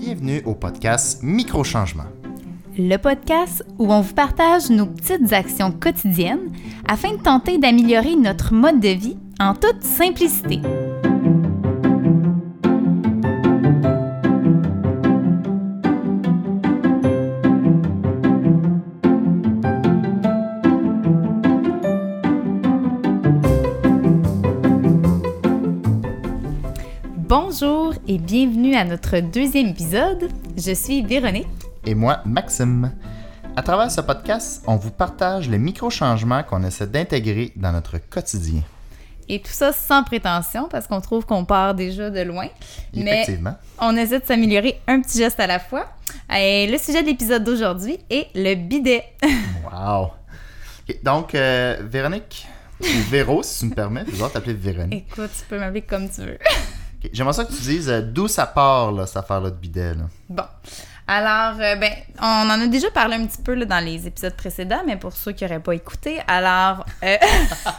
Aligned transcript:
Bienvenue 0.00 0.40
au 0.46 0.54
podcast 0.54 1.22
Microchangement. 1.22 2.06
Le 2.78 2.96
podcast 2.96 3.62
où 3.78 3.92
on 3.92 4.00
vous 4.00 4.14
partage 4.14 4.70
nos 4.70 4.86
petites 4.86 5.34
actions 5.34 5.72
quotidiennes 5.72 6.50
afin 6.88 7.12
de 7.18 7.22
tenter 7.22 7.58
d'améliorer 7.58 8.16
notre 8.16 8.54
mode 8.54 8.80
de 8.80 8.88
vie 8.88 9.18
en 9.38 9.52
toute 9.52 9.82
simplicité. 9.82 10.60
Et 28.10 28.18
bienvenue 28.18 28.74
à 28.74 28.84
notre 28.84 29.20
deuxième 29.20 29.68
épisode. 29.68 30.28
Je 30.56 30.72
suis 30.74 31.00
Véronique. 31.00 31.46
Et 31.86 31.94
moi, 31.94 32.18
Maxime. 32.24 32.90
À 33.54 33.62
travers 33.62 33.88
ce 33.88 34.00
podcast, 34.00 34.64
on 34.66 34.74
vous 34.74 34.90
partage 34.90 35.48
les 35.48 35.58
micro-changements 35.58 36.42
qu'on 36.42 36.64
essaie 36.64 36.88
d'intégrer 36.88 37.52
dans 37.54 37.70
notre 37.70 37.98
quotidien. 37.98 38.62
Et 39.28 39.38
tout 39.40 39.52
ça 39.52 39.72
sans 39.72 40.02
prétention 40.02 40.66
parce 40.68 40.88
qu'on 40.88 41.00
trouve 41.00 41.24
qu'on 41.24 41.44
part 41.44 41.76
déjà 41.76 42.10
de 42.10 42.22
loin. 42.22 42.48
Effectivement. 42.92 43.54
Mais 43.60 43.76
on 43.78 43.96
essaie 43.96 44.18
de 44.18 44.26
s'améliorer 44.26 44.80
un 44.88 45.00
petit 45.02 45.18
geste 45.18 45.38
à 45.38 45.46
la 45.46 45.60
fois. 45.60 45.86
Et 46.36 46.66
le 46.66 46.78
sujet 46.78 47.02
de 47.02 47.06
l'épisode 47.06 47.44
d'aujourd'hui 47.44 48.00
est 48.10 48.26
le 48.34 48.56
bidet. 48.56 49.04
wow! 49.72 50.06
Ok, 50.80 50.96
donc, 51.04 51.36
euh, 51.36 51.76
Véronique, 51.88 52.48
ou 52.80 53.08
Véro, 53.08 53.44
si 53.44 53.60
tu 53.60 53.66
me 53.66 53.74
permets, 53.76 54.02
je 54.08 54.20
vais 54.20 54.28
t'appeler 54.30 54.54
Véronique. 54.54 55.06
Écoute, 55.12 55.30
tu 55.38 55.44
peux 55.48 55.60
m'appeler 55.60 55.82
comme 55.82 56.10
tu 56.10 56.22
veux. 56.22 56.38
J'aimerais 57.12 57.32
ça 57.32 57.44
que 57.44 57.52
tu 57.52 57.62
dises 57.62 57.88
euh, 57.88 58.02
d'où 58.02 58.28
ça 58.28 58.46
part, 58.46 58.92
là, 58.92 59.06
cette 59.06 59.16
affaire-là 59.18 59.50
de 59.50 59.56
bidet. 59.56 59.94
Là. 59.94 60.04
Bon. 60.28 60.44
Alors, 61.12 61.60
euh, 61.60 61.74
ben, 61.74 61.90
on 62.22 62.48
en 62.48 62.60
a 62.60 62.66
déjà 62.68 62.88
parlé 62.92 63.16
un 63.16 63.26
petit 63.26 63.42
peu 63.42 63.54
là, 63.54 63.64
dans 63.64 63.84
les 63.84 64.06
épisodes 64.06 64.36
précédents, 64.36 64.82
mais 64.86 64.96
pour 64.96 65.12
ceux 65.12 65.32
qui 65.32 65.42
n'auraient 65.42 65.58
pas 65.58 65.74
écouté, 65.74 66.20
alors. 66.28 66.86
euh, 67.02 67.16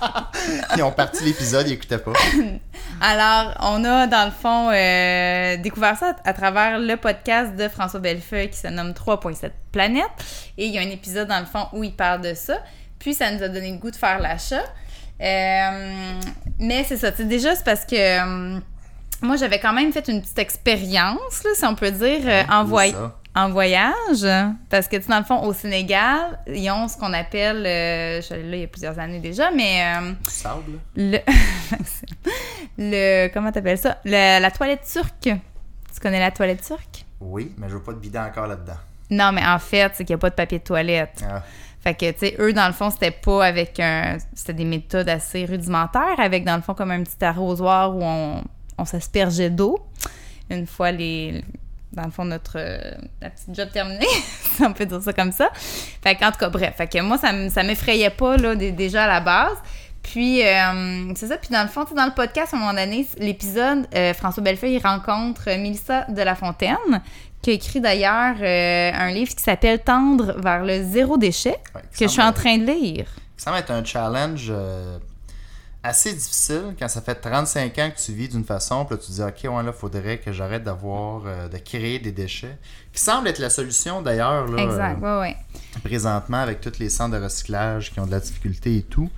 Ils 0.76 0.84
ont 0.84 0.92
parti 0.92 1.24
l'épisode, 1.24 1.66
ils 1.66 1.76
écoutaient 1.76 1.98
pas. 1.98 2.12
Alors, 3.02 3.56
on 3.62 3.86
a 3.86 4.06
dans 4.08 4.26
le 4.26 4.32
fond 4.32 4.70
euh, 4.74 5.56
découvert 5.62 5.98
ça 5.98 6.14
à, 6.26 6.34
travers 6.34 6.78
le 6.78 6.98
podcast 6.98 7.56
de 7.56 7.70
François 7.70 8.02
Bellefeuille 8.02 8.50
qui 8.50 8.58
se 8.58 8.68
nomme 8.68 8.92
3.7 8.92 9.52
planètes. 9.72 10.04
Et 10.58 10.66
il 10.66 10.74
y 10.74 10.78
a 10.78 10.82
un 10.82 10.90
épisode 10.90 11.30
dans 11.30 11.40
le 11.40 11.46
fond 11.46 11.70
où 11.72 11.86
il 11.86 11.96
parle 11.96 12.20
de 12.20 12.34
ça. 12.34 12.58
Puis 13.00 13.14
ça 13.14 13.32
nous 13.32 13.42
a 13.42 13.48
donné 13.48 13.72
le 13.72 13.78
goût 13.78 13.92
de 13.92 13.96
faire 13.96 14.20
l'achat. 14.20 14.64
Mais 15.20 16.84
c'est 16.86 16.98
ça, 16.98 17.12
déjà, 17.12 17.56
c'est 17.56 17.64
parce 17.64 17.86
que 17.86 18.60
moi, 19.22 19.36
j'avais 19.36 19.60
quand 19.60 19.74
même 19.74 19.92
fait 19.92 20.08
une 20.08 20.22
petite 20.22 20.40
expérience, 20.40 21.44
là, 21.44 21.50
si 21.54 21.66
on 21.66 21.76
peut 21.76 21.92
dire, 21.92 22.20
euh, 22.26 22.44
en, 22.50 22.64
voy- 22.66 22.92
ça? 22.92 23.16
en 23.36 23.50
voyage. 23.50 24.26
Parce 24.70 24.88
que, 24.88 24.98
tu 24.98 25.04
sais, 25.04 25.10
dans 25.10 25.20
le 25.20 25.24
fond, 25.26 25.42
au 25.44 25.54
Sénégal, 25.54 26.40
ils 26.48 26.70
ont 26.72 26.88
ce 26.88 26.98
qu'on 26.98 27.14
appelle, 27.14 27.66
euh, 27.66 28.18
je 28.18 28.22
suis 28.26 28.34
allée 28.34 28.50
là 28.50 28.56
il 28.58 28.62
y 28.62 28.66
a 28.66 28.68
plusieurs 28.68 28.98
années 29.00 29.20
déjà, 29.20 29.52
mais 29.52 29.84
euh, 29.98 30.12
Du 30.12 30.30
sable? 30.30 30.80
le, 30.96 31.18
le 32.78 33.28
comment 33.34 33.52
t'appelles 33.52 33.78
ça? 33.78 33.98
Le- 34.06 34.40
la 34.42 34.52
toilette 34.52 34.88
turque 34.92 35.30
tu 35.94 36.00
connais 36.00 36.20
la 36.20 36.32
toilette 36.32 36.64
turque? 36.66 37.06
Oui, 37.20 37.54
mais 37.58 37.68
je 37.70 37.74
veux 37.76 37.84
pas 37.84 37.92
de 37.92 37.98
bidet 38.00 38.18
encore 38.20 38.48
là-dedans. 38.48 38.78
non 39.10 39.32
mais 39.34 39.46
en 39.46 39.60
fait 39.60 39.92
c'est 39.94 40.06
qu'il 40.06 40.14
n'y 40.16 40.20
a 40.20 40.22
pas 40.22 40.30
de 40.30 40.36
papier 40.36 40.60
de 40.60 40.64
toilette 40.64 41.22
Ah, 41.30 41.44
fait 41.84 41.94
que 41.96 42.12
tu 42.12 42.20
sais 42.20 42.36
eux 42.40 42.54
dans 42.54 42.66
le 42.68 42.74
fond 42.74 42.90
c'était 42.90 43.12
pas 43.12 43.46
avec 43.46 43.78
un 43.80 44.18
c'était 44.34 44.54
des 44.54 44.64
méthodes 44.66 45.10
assez 45.10 45.44
rudimentaires 45.46 46.18
avec 46.20 46.46
dans 46.46 46.56
le 46.56 46.62
fond 46.62 46.74
comme 46.74 46.92
un 46.92 47.04
petit 47.04 47.24
arrosoir 47.24 47.94
où 47.96 48.02
on, 48.02 48.42
on 48.82 48.86
s'aspergeait 48.86 49.50
d'eau. 49.50 49.80
Une 50.50 50.68
fois 50.68 50.92
les 50.92 51.44
dans 51.94 52.06
le 52.06 52.12
fond 52.12 52.24
notre 52.24 52.54
euh, 52.58 52.80
la 53.22 53.30
petite 53.30 53.54
job 53.54 53.70
terminée 53.74 54.06
si 54.56 54.64
on 54.64 54.74
peut 54.74 54.86
dire 54.86 55.02
ça 55.02 55.14
comme 55.14 55.32
ça. 55.32 55.50
Fait 56.04 56.16
qu'en 56.16 56.32
tout 56.32 56.38
cas 56.40 56.50
bref. 56.50 56.76
Fait 56.78 56.88
que 56.88 57.02
moi 57.02 57.18
ça 57.18 57.32
ça 57.50 57.64
m'effrayait 57.64 58.10
pas 58.10 58.38
là 58.38 58.56
dé- 58.56 58.72
déjà 58.72 59.04
à 59.04 59.08
la 59.08 59.20
base. 59.22 59.58
Puis 60.04 60.42
euh, 60.46 61.14
c'est 61.16 61.28
ça. 61.28 61.38
Puis 61.38 61.50
dans 61.52 61.62
le 61.64 61.68
fond 61.70 61.86
dans 61.96 62.06
le 62.06 62.14
podcast 62.14 62.54
à 62.54 62.58
un 62.58 62.60
moment 62.60 62.74
donné 62.74 63.06
l'épisode 63.18 63.88
euh, 63.94 64.14
François 64.14 64.42
Bellefeuille 64.44 64.76
il 64.76 64.82
rencontre 64.86 65.46
Mélissa 65.58 66.06
de 66.06 66.22
la 66.22 66.36
Fontaine 66.36 67.02
qui 67.42 67.50
a 67.50 67.54
écrit 67.54 67.82
d'ailleurs 67.82 68.36
un 68.40 69.12
livre 69.12 69.34
qui 69.36 69.42
s'appelle 69.44 69.80
Tendre 69.80 70.40
vers 70.40 70.64
le 70.64 70.84
zéro 70.84 71.18
déchet 71.18 71.56
ouais, 71.76 71.82
que 71.98 72.06
je 72.06 72.08
suis 72.08 72.22
en 72.22 72.34
train 72.34 72.58
de 72.60 72.66
lire. 72.66 73.08
Ça 73.36 73.50
va 73.52 73.60
être 73.60 73.72
un 73.72 73.84
challenge 73.84 74.52
assez 75.84 76.14
difficile 76.14 76.76
quand 76.78 76.88
ça 76.88 77.02
fait 77.02 77.16
35 77.16 77.78
ans 77.80 77.90
que 77.96 78.00
tu 78.00 78.14
vis 78.14 78.30
d'une 78.30 78.44
façon, 78.44 78.86
puis 78.86 78.96
là, 78.96 79.02
tu 79.04 79.12
dis, 79.12 79.22
OK, 79.22 79.56
ouais, 79.56 79.64
là, 79.64 79.74
faudrait 79.74 80.20
que 80.20 80.32
j'arrête 80.32 80.64
d'avoir, 80.64 81.24
euh, 81.26 81.48
de 81.48 81.58
créer 81.58 82.00
des 82.00 82.12
déchets. 82.12 82.58
Qui 82.94 83.02
semble 83.02 83.28
être 83.28 83.40
la 83.40 83.50
solution 83.50 84.02
d'ailleurs, 84.02 84.48
là, 84.48 84.64
exact 84.64 85.04
euh, 85.04 85.22
ouais 85.22 85.30
ouais 85.30 85.82
présentement, 85.84 86.38
avec 86.38 86.62
tous 86.62 86.78
les 86.80 86.90
centres 86.90 87.18
de 87.18 87.24
recyclage 87.24 87.92
qui 87.92 88.00
ont 88.00 88.06
de 88.06 88.12
la 88.12 88.20
difficulté 88.20 88.78
et 88.78 88.84
tout. 88.84 89.10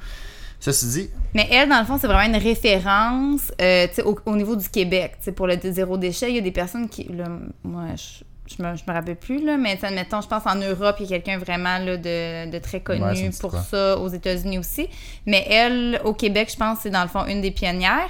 Ceci 0.59 0.85
dit, 0.85 1.09
Mais 1.33 1.47
elle, 1.51 1.67
dans 1.67 1.79
le 1.79 1.85
fond, 1.85 1.97
c'est 1.97 2.07
vraiment 2.07 2.33
une 2.37 2.41
référence 2.41 3.51
euh, 3.61 3.87
au, 4.05 4.17
au 4.25 4.35
niveau 4.37 4.55
du 4.55 4.69
Québec. 4.69 5.17
Pour 5.35 5.47
le 5.47 5.57
zéro 5.61 5.97
déchet, 5.97 6.29
il 6.29 6.35
y 6.35 6.37
a 6.37 6.41
des 6.41 6.51
personnes 6.51 6.87
qui. 6.87 7.03
Là, 7.05 7.25
moi, 7.63 7.87
je, 7.97 8.23
je, 8.57 8.63
me, 8.63 8.75
je 8.75 8.83
me 8.87 8.93
rappelle 8.93 9.15
plus, 9.15 9.43
là, 9.43 9.57
mais 9.57 9.77
admettons, 9.83 10.21
je 10.21 10.27
pense 10.27 10.45
en 10.45 10.55
Europe, 10.55 10.97
il 10.99 11.05
y 11.07 11.13
a 11.13 11.19
quelqu'un 11.19 11.37
vraiment 11.37 11.77
là, 11.79 11.97
de, 11.97 12.49
de 12.49 12.57
très 12.59 12.77
Ouais, 12.77 12.83
connu 12.83 13.31
ça 13.31 13.41
pour 13.41 13.51
quoi. 13.51 13.61
ça, 13.61 13.97
aux 13.97 14.09
États-Unis 14.09 14.59
aussi. 14.59 14.87
Mais 15.25 15.45
elle, 15.49 15.99
au 16.03 16.13
Québec, 16.13 16.49
je 16.51 16.57
pense, 16.57 16.79
c'est 16.81 16.89
dans 16.89 17.03
le 17.03 17.09
fond 17.09 17.25
une 17.25 17.41
des 17.41 17.51
pionnières. 17.51 18.09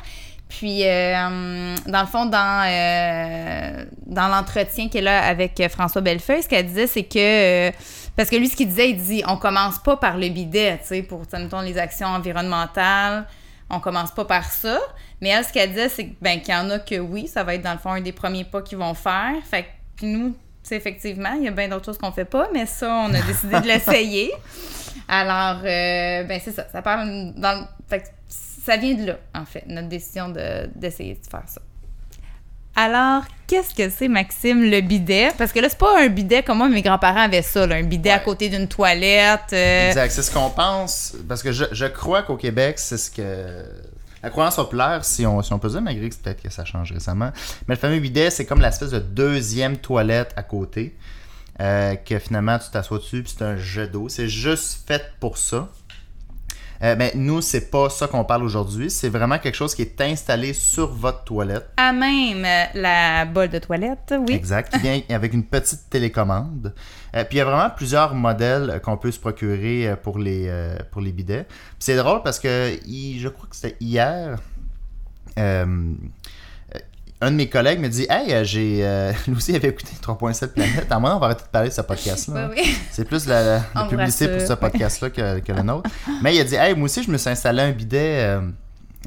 Puis, 0.49 0.83
euh, 0.85 1.75
dans 1.87 2.01
le 2.01 2.07
fond, 2.07 2.25
dans, 2.27 2.63
euh, 2.67 3.85
dans 4.05 4.27
l'entretien 4.27 4.87
qu'elle 4.89 5.07
a 5.07 5.23
avec 5.25 5.61
François 5.71 6.01
Bellefeuille, 6.01 6.43
ce 6.43 6.47
qu'elle 6.49 6.67
disait, 6.67 6.87
c'est 6.87 7.03
que. 7.03 7.69
euh, 7.69 7.71
parce 8.15 8.29
que 8.29 8.35
lui, 8.35 8.47
ce 8.47 8.55
qu'il 8.55 8.67
disait, 8.67 8.91
il 8.91 8.97
dit 9.01 9.23
on 9.27 9.37
commence 9.37 9.79
pas 9.79 9.97
par 9.97 10.17
le 10.17 10.29
bidet, 10.29 10.77
tu 10.81 10.87
sais, 10.89 11.01
pour, 11.01 11.23
mettons, 11.33 11.61
les 11.61 11.79
actions 11.79 12.07
environnementales. 12.07 13.25
On 13.71 13.79
commence 13.79 14.11
pas 14.11 14.25
par 14.25 14.43
ça. 14.45 14.77
Mais 15.21 15.29
elle, 15.29 15.43
ce 15.43 15.51
qu'elle 15.51 15.69
disait, 15.69 15.89
c'est 15.89 16.09
ben, 16.21 16.39
qu'il 16.39 16.53
y 16.53 16.57
en 16.57 16.69
a 16.69 16.77
que 16.77 16.99
oui, 16.99 17.27
ça 17.27 17.43
va 17.43 17.55
être 17.55 17.63
dans 17.63 17.71
le 17.71 17.79
fond 17.79 17.89
un 17.91 18.01
des 18.01 18.11
premiers 18.11 18.43
pas 18.43 18.61
qu'ils 18.61 18.77
vont 18.77 18.93
faire. 18.93 19.31
Fait 19.49 19.63
que, 19.63 19.67
puis 19.95 20.07
nous, 20.07 20.29
tu 20.31 20.35
sais, 20.69 20.75
effectivement, 20.77 21.33
il 21.37 21.43
y 21.43 21.47
a 21.47 21.51
bien 21.51 21.67
d'autres 21.67 21.85
choses 21.85 21.97
qu'on 21.97 22.11
fait 22.11 22.25
pas, 22.25 22.49
mais 22.53 22.65
ça, 22.65 22.89
on 23.07 23.13
a 23.13 23.21
décidé 23.21 23.59
de 23.59 23.67
l'essayer. 23.67 24.31
Alors, 25.07 25.59
euh, 25.63 26.23
ben, 26.23 26.39
c'est 26.43 26.51
ça. 26.53 26.65
Ça 26.71 26.81
parle 26.81 27.33
dans 27.35 27.59
le- 27.59 27.65
Fait 27.89 28.03
ça 28.27 28.77
vient 28.77 28.93
de 28.93 29.05
là, 29.07 29.17
en 29.35 29.43
fait, 29.45 29.65
notre 29.67 29.89
décision 29.89 30.29
de- 30.29 30.69
d'essayer 30.75 31.15
de, 31.15 31.29
faire 31.29 31.43
ça. 31.47 31.59
Alors, 32.75 33.23
qu'est-ce 33.45 33.75
que 33.75 33.89
c'est, 33.89 34.07
Maxime, 34.07 34.63
le 34.63 34.81
bidet? 34.81 35.29
Parce 35.37 35.51
que 35.51 35.59
là, 35.59 35.69
c'est 35.69 35.77
pas 35.77 35.99
un 36.01 36.07
bidet 36.07 36.41
comme 36.41 36.57
moi, 36.59 36.69
mes 36.69 36.81
grands-parents 36.81 37.21
avaient 37.25 37.41
ça, 37.43 37.67
là, 37.67 37.75
un 37.75 37.83
bidet 37.83 38.09
à 38.09 38.19
côté 38.19 38.49
d'une 38.49 38.67
toilette. 38.67 39.51
euh, 39.53 39.89
exact, 39.89 40.09
c'est 40.11 40.23
ce 40.23 40.31
qu'on 40.31 40.49
pense, 40.49 41.15
parce 41.27 41.43
que 41.43 41.51
je, 41.51 41.65
je 41.71 41.85
crois 41.85 42.23
qu'au 42.23 42.37
Québec, 42.37 42.79
c'est 42.79 42.97
ce 42.97 43.11
que... 43.11 43.63
La 44.23 44.29
croyance 44.29 44.55
populaire, 44.55 45.03
si 45.03 45.25
on, 45.25 45.41
si 45.41 45.51
on 45.51 45.57
dire, 45.57 45.81
malgré 45.81 46.09
que 46.09 46.15
peut-être 46.15 46.41
que 46.41 46.49
ça 46.49 46.63
change 46.63 46.93
récemment, 46.93 47.31
mais 47.67 47.75
le 47.75 47.79
fameux 47.79 47.99
bidet, 47.99 48.29
c'est 48.29 48.45
comme 48.45 48.61
l'espèce 48.61 48.91
de 48.91 48.99
deuxième 48.99 49.77
toilette 49.77 50.33
à 50.37 50.43
côté, 50.43 50.95
euh, 51.59 51.95
que 51.95 52.17
finalement, 52.19 52.57
tu 52.57 52.69
t'assois 52.71 52.99
dessus, 52.99 53.21
puis 53.21 53.33
c'est 53.37 53.43
un 53.43 53.57
jet 53.57 53.87
d'eau. 53.87 54.07
C'est 54.07 54.29
juste 54.29 54.87
fait 54.87 55.11
pour 55.19 55.37
ça. 55.37 55.69
Euh, 56.83 56.95
mais 56.97 57.13
nous, 57.15 57.41
c'est 57.41 57.71
pas 57.71 57.89
ça 57.89 58.07
qu'on 58.07 58.25
parle 58.25 58.43
aujourd'hui. 58.43 58.89
C'est 58.89 59.09
vraiment 59.09 59.39
quelque 59.39 59.55
chose 59.55 59.73
qui 59.73 59.83
est 59.83 60.01
installé 60.01 60.53
sur 60.53 60.91
votre 60.91 61.23
toilette. 61.23 61.69
À 61.77 61.93
même 61.93 62.43
euh, 62.43 62.65
la 62.75 63.25
bolle 63.25 63.49
de 63.49 63.59
toilette, 63.59 64.13
oui. 64.27 64.33
Exact. 64.33 64.73
Qui 64.73 64.79
vient 64.79 65.01
avec 65.09 65.33
une 65.33 65.45
petite 65.45 65.89
télécommande. 65.89 66.73
Euh, 67.15 67.23
puis 67.23 67.35
il 67.35 67.39
y 67.39 67.41
a 67.41 67.45
vraiment 67.45 67.69
plusieurs 67.69 68.15
modèles 68.15 68.81
qu'on 68.83 68.97
peut 68.97 69.11
se 69.11 69.19
procurer 69.19 69.87
euh, 69.87 69.95
pour 69.95 70.17
les, 70.17 70.47
euh, 70.47 70.77
pour 70.91 71.01
les 71.01 71.11
bidets. 71.11 71.43
Puis 71.43 71.77
c'est 71.79 71.95
drôle 71.95 72.21
parce 72.23 72.39
que 72.39 72.77
je 72.85 73.27
crois 73.29 73.47
que 73.49 73.55
c'était 73.55 73.77
hier. 73.79 74.39
Un 77.23 77.31
de 77.31 77.35
mes 77.37 77.47
collègues 77.47 77.79
me 77.79 77.87
dit 77.87 78.05
Hey, 78.09 78.33
euh, 78.33 78.43
j'ai. 78.43 78.79
euh, 78.85 79.11
avait 79.49 79.69
écouté 79.69 79.91
3.7 80.01 80.47
Planète. 80.49 80.91
À 80.91 80.99
moi, 80.99 81.15
on 81.15 81.19
va 81.19 81.27
arrêter 81.27 81.43
de 81.43 81.49
parler 81.49 81.69
de 81.69 81.73
ce 81.73 81.81
podcast-là. 81.81 82.49
Oui, 82.53 82.61
oui. 82.61 82.77
C'est 82.91 83.05
plus 83.05 83.25
la, 83.27 83.61
publicité 83.89 84.27
pour 84.27 84.45
ce 84.45 84.53
podcast-là 84.53 85.09
que, 85.09 85.39
que 85.39 85.51
le 85.51 85.63
nôtre. 85.63 85.89
Mais 86.21 86.35
il 86.35 86.41
a 86.41 86.43
dit 86.43 86.55
Hey, 86.55 86.75
moi 86.75 86.85
aussi, 86.85 87.01
je 87.01 87.09
me 87.09 87.17
suis 87.17 87.29
installé 87.29 87.61
un 87.61 87.71
bidet 87.71 88.23
euh, 88.23 88.41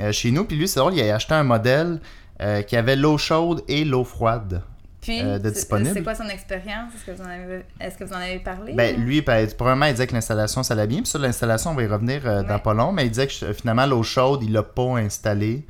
euh, 0.00 0.12
chez 0.12 0.30
nous. 0.30 0.44
Puis 0.44 0.56
lui, 0.56 0.66
c'est 0.66 0.80
drôle, 0.80 0.94
il 0.94 1.10
a 1.10 1.14
acheté 1.14 1.34
un 1.34 1.42
modèle 1.42 2.00
euh, 2.40 2.62
qui 2.62 2.76
avait 2.76 2.96
l'eau 2.96 3.18
chaude 3.18 3.62
et 3.68 3.84
l'eau 3.84 4.04
froide. 4.04 4.62
Puis, 5.00 5.22
de 5.22 5.50
disponible. 5.50 5.90
c'est 5.94 6.02
quoi 6.02 6.16
son 6.16 6.28
expérience? 6.28 6.92
Est-ce 6.92 7.04
que, 7.04 7.10
vous 7.12 7.22
en 7.22 7.30
avez... 7.30 7.64
Est-ce 7.78 7.96
que 7.96 8.02
vous 8.02 8.12
en 8.12 8.16
avez 8.16 8.40
parlé? 8.40 8.72
Ben, 8.72 8.96
lui, 8.96 9.20
ben, 9.20 9.46
probablement, 9.56 9.86
il 9.86 9.92
disait 9.92 10.08
que 10.08 10.14
l'installation, 10.14 10.64
ça 10.64 10.74
allait 10.74 10.88
bien. 10.88 10.98
Puis 10.98 11.06
ça, 11.06 11.18
l'installation, 11.18 11.70
on 11.70 11.74
va 11.74 11.84
y 11.84 11.86
revenir 11.86 12.22
dans 12.42 12.58
pas 12.58 12.74
long. 12.74 12.90
Mais 12.90 13.04
il 13.06 13.10
disait 13.10 13.28
que 13.28 13.52
finalement, 13.52 13.86
l'eau 13.86 14.02
chaude, 14.02 14.42
il 14.42 14.52
l'a 14.52 14.64
pas 14.64 14.96
installée. 14.96 15.64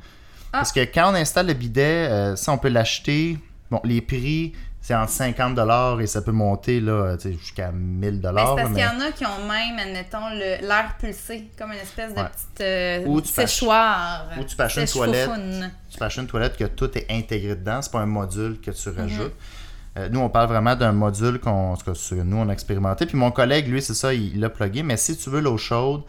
Ah. 0.57 0.59
Parce 0.61 0.71
que 0.71 0.81
quand 0.81 1.11
on 1.11 1.15
installe 1.15 1.47
le 1.47 1.53
bidet, 1.53 2.07
euh, 2.09 2.35
ça, 2.35 2.51
on 2.51 2.57
peut 2.57 2.69
l'acheter. 2.69 3.37
Bon, 3.69 3.81
les 3.83 4.01
prix, 4.01 4.53
c'est 4.81 4.95
entre 4.95 5.11
50 5.11 5.59
et 6.01 6.07
ça 6.07 6.21
peut 6.21 6.31
monter 6.31 6.79
là, 6.79 7.17
jusqu'à 7.21 7.71
1000 7.73 8.21
Ben, 8.21 8.29
c'est 8.29 8.33
parce 8.33 8.69
mais- 8.69 8.75
qu'il 8.75 8.83
y 8.83 8.87
en 8.87 8.99
a 9.01 9.11
qui 9.11 9.25
ont 9.25 9.45
même, 9.47 9.77
admettons, 9.79 10.29
le- 10.31 10.65
l'air 10.65 10.95
pulsé, 10.99 11.49
comme 11.59 11.73
une 11.73 11.79
espèce 11.79 12.13
de 12.13 12.19
Ouais. 12.19 12.25
petite 12.29 12.61
euh, 12.61 13.05
Ou 13.05 13.19
tu 13.19 13.27
ach- 13.37 13.47
séchoir. 13.49 14.27
ou 14.39 14.43
tu 14.45 14.55
acheter 14.61 14.81
une 14.81 14.87
toilette. 14.87 15.29
Tu 15.89 16.01
acheter 16.03 16.21
une 16.21 16.27
toilette 16.27 16.55
que 16.57 16.63
tout 16.65 16.97
est 16.97 17.07
intégré 17.11 17.55
dedans. 17.55 17.81
C'est 17.81 17.91
pas 17.91 17.99
un 17.99 18.05
module 18.05 18.59
que 18.61 18.71
tu 18.71 18.89
rajoutes. 18.89 19.33
Euh, 19.97 20.09
nous, 20.09 20.19
on 20.19 20.29
parle 20.29 20.47
vraiment 20.47 20.75
d'un 20.75 20.91
module 20.93 21.39
qu'on, 21.39 21.75
que 21.75 22.15
nous, 22.15 22.37
on 22.37 22.47
a 22.47 22.53
expérimenté. 22.53 23.05
Puis 23.07 23.17
mon 23.17 23.31
collègue, 23.31 23.67
lui, 23.67 23.81
c'est 23.81 23.95
ça, 23.95 24.13
il 24.13 24.39
l'a 24.39 24.49
plugué. 24.49 24.83
Mais 24.83 24.95
si 24.95 25.17
tu 25.17 25.29
veux 25.29 25.41
l'eau 25.41 25.57
chaude, 25.57 26.03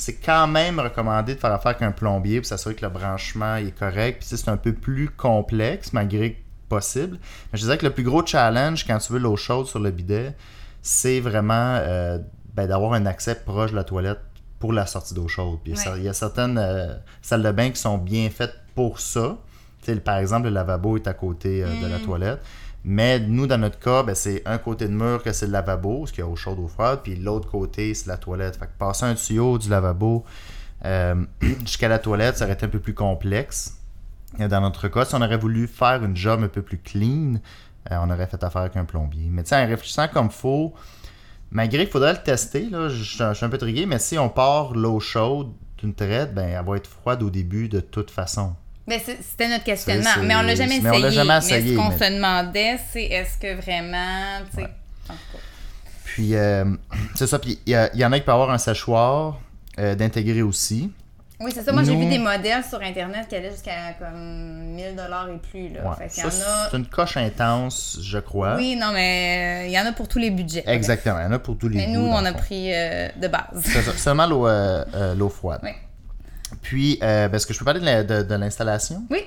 c'est 0.00 0.14
quand 0.16 0.46
même 0.46 0.80
recommandé 0.80 1.34
de 1.34 1.40
faire 1.40 1.52
affaire 1.52 1.70
avec 1.72 1.82
un 1.82 1.92
plombier 1.92 2.40
pour 2.40 2.46
s'assurer 2.46 2.74
que 2.74 2.84
le 2.84 2.90
branchement 2.90 3.56
est 3.56 3.76
correct. 3.78 4.18
Puis 4.26 4.36
c'est 4.36 4.48
un 4.48 4.56
peu 4.56 4.72
plus 4.72 5.08
complexe, 5.10 5.92
malgré 5.92 6.32
que 6.34 6.38
possible. 6.68 7.18
Mais 7.52 7.58
je 7.58 7.64
dirais 7.64 7.78
que 7.78 7.84
le 7.86 7.92
plus 7.92 8.04
gros 8.04 8.24
challenge 8.24 8.86
quand 8.86 8.98
tu 8.98 9.12
veux 9.12 9.18
l'eau 9.18 9.36
chaude 9.36 9.66
sur 9.66 9.78
le 9.80 9.90
bidet, 9.90 10.34
c'est 10.82 11.20
vraiment 11.20 11.76
euh, 11.80 12.18
ben, 12.54 12.66
d'avoir 12.66 12.92
un 12.94 13.06
accès 13.06 13.34
proche 13.34 13.70
de 13.72 13.76
la 13.76 13.84
toilette 13.84 14.20
pour 14.58 14.72
la 14.72 14.86
sortie 14.86 15.14
d'eau 15.14 15.28
chaude. 15.28 15.58
Puis 15.64 15.72
Ouais. 15.74 15.78
il 15.96 16.02
y 16.04 16.08
a 16.08 16.12
certaines 16.12 16.58
euh, 16.58 16.94
salles 17.22 17.42
de 17.42 17.50
bain 17.50 17.70
qui 17.70 17.80
sont 17.80 17.98
bien 17.98 18.28
faites 18.30 18.54
pour 18.74 19.00
ça. 19.00 19.36
Par 20.04 20.18
exemple, 20.18 20.44
le 20.48 20.54
lavabo 20.54 20.96
est 20.96 21.08
à 21.08 21.14
côté 21.14 21.64
euh, 21.64 21.82
de 21.82 21.86
la 21.88 21.98
Mm. 21.98 22.02
toilette. 22.02 22.40
Mais 22.84 23.20
nous, 23.20 23.46
dans 23.46 23.58
notre 23.58 23.78
cas, 23.78 24.02
ben, 24.02 24.14
c'est 24.14 24.42
un 24.46 24.58
côté 24.58 24.88
de 24.88 24.92
mur 24.92 25.22
que 25.22 25.32
c'est 25.32 25.46
le 25.46 25.52
lavabo, 25.52 26.06
ce 26.06 26.12
qu'il 26.12 26.24
y 26.24 26.26
a 26.26 26.30
eau 26.30 26.36
chaude, 26.36 26.58
eau 26.58 26.68
froide, 26.68 27.00
puis 27.02 27.16
l'autre 27.16 27.50
côté, 27.50 27.92
c'est 27.94 28.06
la 28.06 28.16
toilette. 28.16 28.56
Fait 28.56 28.66
que 28.66 28.78
passer 28.78 29.04
un 29.04 29.14
tuyau 29.14 29.58
du 29.58 29.68
lavabo 29.68 30.24
euh, 30.84 31.14
jusqu'à 31.60 31.88
la 31.88 31.98
toilette, 31.98 32.38
ça 32.38 32.44
aurait 32.44 32.54
été 32.54 32.64
un 32.64 32.70
peu 32.70 32.80
plus 32.80 32.94
complexe. 32.94 33.76
Dans 34.38 34.60
notre 34.60 34.88
cas, 34.88 35.04
si 35.04 35.14
on 35.14 35.22
aurait 35.22 35.36
voulu 35.36 35.66
faire 35.66 36.04
une 36.04 36.16
job 36.16 36.42
un 36.42 36.48
peu 36.48 36.62
plus 36.62 36.78
clean, 36.78 37.34
euh, 37.90 37.96
on 38.00 38.10
aurait 38.10 38.26
fait 38.26 38.42
affaire 38.42 38.62
avec 38.62 38.76
un 38.76 38.84
plombier. 38.84 39.28
Mais 39.28 39.42
tu 39.42 39.50
sais, 39.50 39.56
en 39.56 39.66
réfléchissant 39.66 40.08
comme 40.08 40.30
faut, 40.30 40.72
malgré 41.50 41.84
qu'il 41.84 41.92
faudrait 41.92 42.12
le 42.12 42.22
tester, 42.22 42.70
là, 42.70 42.88
je 42.88 43.02
suis 43.02 43.44
un 43.44 43.48
peu 43.48 43.58
trigué, 43.58 43.86
mais 43.86 43.98
si 43.98 44.18
on 44.18 44.28
part 44.28 44.74
l'eau 44.74 45.00
chaude 45.00 45.52
d'une 45.78 45.94
traite, 45.94 46.32
ben, 46.34 46.48
elle 46.48 46.64
va 46.64 46.76
être 46.76 46.86
froide 46.86 47.22
au 47.22 47.30
début 47.30 47.68
de 47.68 47.80
toute 47.80 48.10
façon. 48.10 48.54
Ben, 48.90 49.00
c'était 49.22 49.48
notre 49.48 49.64
questionnement, 49.64 50.10
mais 50.22 50.34
on 50.34 50.42
l'a 50.42 50.54
jamais 50.56 50.80
mais 50.80 50.88
on 50.90 50.92
essayé. 50.94 51.02
l'a 51.04 51.10
jamais 51.10 51.38
essayé, 51.38 51.62
Mais 51.62 51.70
ce 51.70 51.76
qu'on 51.76 51.88
mais- 51.96 51.98
se 52.10 52.12
demandait, 52.14 52.76
c'est 52.92 53.04
est-ce 53.04 53.38
que 53.38 53.54
vraiment, 53.60 54.40
tu 54.50 54.56
sais, 54.56 54.62
Ouais. 54.62 54.68
en 55.08 55.12
tout 55.12 55.18
cas. 55.32 55.38
Puis, 56.04 56.34
euh, 56.34 56.64
c'est 57.14 57.26
ça. 57.28 57.38
Puis, 57.38 57.60
il 57.66 57.72
y, 57.94 58.04
en 58.04 58.10
a 58.12 58.18
qui 58.18 58.24
peuvent 58.24 58.34
avoir 58.34 58.50
un 58.50 58.58
séchoir 58.58 59.38
euh, 59.78 59.94
d'intégrer 59.94 60.42
aussi. 60.42 60.90
Oui, 61.38 61.52
c'est 61.54 61.62
ça. 61.62 61.72
Moi, 61.72 61.84
j'ai 61.84 61.94
vu 61.96 62.04
des 62.06 62.18
modèles 62.18 62.62
sur 62.68 62.82
Internet 62.82 63.26
qui 63.28 63.36
allaient 63.36 63.52
jusqu'à 63.52 63.94
comme 63.98 64.74
1000 64.74 64.94
dollars 64.96 65.28
et 65.30 65.38
plus. 65.38 65.68
Là. 65.72 65.88
Ouais. 65.88 66.08
Fait 66.08 66.20
Ça, 66.20 66.26
a... 66.26 66.68
C'est 66.70 66.76
une 66.76 66.84
coche 66.86 67.16
intense, 67.16 67.98
je 68.02 68.18
crois. 68.18 68.56
Oui, 68.56 68.76
non, 68.76 68.90
mais 68.92 69.62
euh, 69.62 69.66
il 69.68 69.72
y 69.72 69.78
en 69.80 69.86
a 69.86 69.92
pour 69.92 70.06
tous 70.08 70.18
les 70.18 70.30
budgets. 70.30 70.64
Exactement. 70.66 71.18
Il 71.20 71.22
y 71.22 71.26
en 71.26 71.32
a 71.32 71.38
pour 71.38 71.56
tous 71.56 71.68
les 71.68 71.76
Mais 71.76 71.86
goûts, 71.86 71.92
nous, 71.92 72.06
on 72.08 72.24
a 72.26 72.32
fond. 72.32 72.38
pris 72.38 72.68
de 72.72 73.28
base. 73.28 73.62
C'est 73.64 73.80
ça, 73.82 73.92
seulement 73.96 74.26
l'eau 74.26 74.46
l'eau 75.14 75.28
froide. 75.30 75.60
Oui. 75.62 75.70
Puis, 76.62 76.98
euh, 77.02 77.28
ben, 77.28 77.36
est-ce 77.36 77.46
que 77.46 77.54
je 77.54 77.58
peux 77.58 77.64
parler 77.64 77.80
de 77.80 77.84
la- 77.86 78.02
de, 78.04 78.22
de 78.22 78.34
l'installation? 78.34 79.02
Oui, 79.10 79.24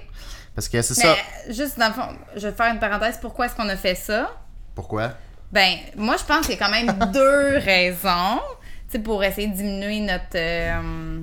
Parce 0.56 0.69
que 0.69 0.81
c'est 0.81 0.94
ça. 0.94 1.15
juste 1.50 1.77
dans 1.80 1.88
le 1.88 1.94
fond, 1.94 2.07
je 2.35 2.47
vais 2.47 2.53
faire 2.53 2.71
une 2.74 2.80
parenthèse. 2.80 3.18
Pourquoi 3.19 3.47
est-ce 3.47 3.56
qu'on 3.56 3.69
a 3.69 3.75
fait 3.75 3.95
ça? 3.95 4.31
Pourquoi? 4.75 5.13
Ben, 5.51 5.77
moi, 5.95 6.15
je 6.18 6.24
pense 6.24 6.45
qu'il 6.47 6.56
y 6.57 6.62
a 6.62 6.65
quand 6.65 6.71
même 6.71 7.12
deux 7.13 7.57
raisons, 7.57 8.39
tu 8.88 8.94
sais, 8.94 9.00
pour 9.00 9.24
essayer 9.24 9.47
de 9.47 9.56
diminuer 9.56 10.00
notre 10.00 10.35
euh, 10.35 11.19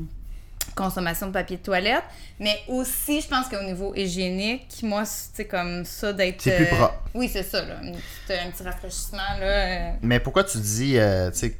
consommation 0.74 1.26
de 1.28 1.32
papier 1.32 1.56
de 1.58 1.62
toilette. 1.62 2.02
Mais 2.38 2.58
aussi, 2.68 3.20
je 3.20 3.28
pense 3.28 3.48
qu'au 3.48 3.62
niveau 3.62 3.92
hygiénique, 3.94 4.66
moi, 4.82 5.04
c'est 5.04 5.46
comme 5.46 5.84
ça 5.84 6.12
d'être... 6.12 6.40
C'est 6.42 6.56
plus 6.56 6.64
euh, 6.66 6.76
propre. 6.76 6.94
Oui, 7.14 7.28
c'est 7.32 7.42
ça, 7.42 7.60
là. 7.62 7.74
Un 7.82 8.50
petit 8.50 8.62
rafraîchissement, 8.62 9.18
là. 9.38 9.46
euh, 9.46 9.90
Mais 10.02 10.20
pourquoi 10.20 10.44
tu 10.44 10.58
dis, 10.58 10.96
euh, 10.98 11.30
tu 11.30 11.38
sais, 11.38 11.56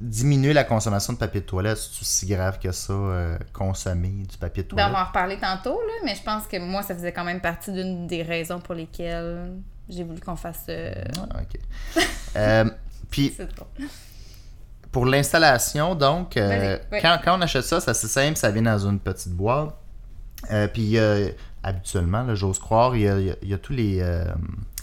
diminuer 0.00 0.52
la 0.52 0.64
consommation 0.64 1.12
de 1.12 1.18
papier 1.18 1.40
de 1.40 1.46
toilette, 1.46 1.76
c'est 1.78 2.04
si 2.04 2.26
grave 2.26 2.58
que 2.58 2.70
ça, 2.72 2.92
euh, 2.92 3.38
consommer 3.52 4.24
du 4.28 4.36
papier 4.38 4.62
de 4.62 4.68
Ben, 4.68 4.76
toilette? 4.76 4.90
on 4.90 4.92
va 4.94 5.02
en 5.02 5.06
reparler 5.08 5.38
tantôt, 5.38 5.80
là, 5.80 5.92
mais 6.04 6.14
je 6.14 6.22
pense 6.22 6.46
que 6.46 6.58
moi, 6.58 6.82
ça 6.82 6.94
faisait 6.94 7.12
quand 7.12 7.24
même 7.24 7.40
partie 7.40 7.72
d'une 7.72 8.06
des 8.06 8.22
raisons 8.22 8.60
pour 8.60 8.74
lesquelles 8.74 9.52
j'ai 9.88 10.04
voulu 10.04 10.20
qu'on 10.20 10.36
fasse. 10.36 10.64
euh, 10.68 10.92
Ah, 11.30 11.40
ok. 11.42 12.04
Euh, 12.36 12.64
puis, 13.10 13.34
pour 14.92 15.06
l'installation, 15.06 15.94
donc, 15.94 16.36
euh, 16.36 16.78
oui. 16.92 16.98
quand, 17.02 17.18
quand 17.24 17.38
on 17.38 17.42
achète 17.42 17.64
ça, 17.64 17.80
c'est 17.80 17.90
assez 17.90 18.06
simple, 18.08 18.36
ça 18.36 18.50
vient 18.50 18.62
dans 18.62 18.78
une 18.78 18.98
petite 19.00 19.32
boîte. 19.32 19.74
Puis, 20.72 20.96
habituellement, 21.62 22.22
là, 22.22 22.34
j'ose 22.34 22.58
croire, 22.58 22.94
il 22.96 23.02
y 23.02 23.08
a, 23.08 23.18
il 23.18 23.26
y 23.26 23.30
a- 23.30 23.36
il 23.42 23.48
y 23.48 23.54
a 23.54 23.58
tous 23.58 23.72
les, 23.72 24.02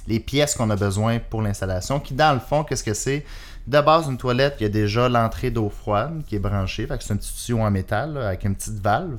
les 0.07 0.19
pièces 0.19 0.53
qu'on 0.55 0.69
a 0.69 0.75
besoin 0.75 1.19
pour 1.19 1.41
l'installation, 1.41 1.99
qui, 1.99 2.13
dans 2.13 2.33
le 2.33 2.39
fond, 2.39 2.63
qu'est-ce 2.63 2.83
que 2.83 2.93
c'est? 2.93 3.25
De 3.67 3.81
base, 3.81 4.07
une 4.07 4.17
toilette, 4.17 4.57
il 4.59 4.63
y 4.63 4.65
a 4.67 4.69
déjà 4.69 5.09
l'entrée 5.09 5.49
d'eau 5.49 5.69
froide 5.69 6.21
qui 6.27 6.35
est 6.35 6.39
branchée. 6.39 6.85
Fait 6.85 6.97
que 6.97 7.03
c'est 7.03 7.13
un 7.13 7.17
petit 7.17 7.33
tuyau 7.33 7.59
en 7.59 7.71
métal 7.71 8.13
là, 8.13 8.27
avec 8.27 8.43
une 8.43 8.55
petite 8.55 8.79
valve. 8.79 9.17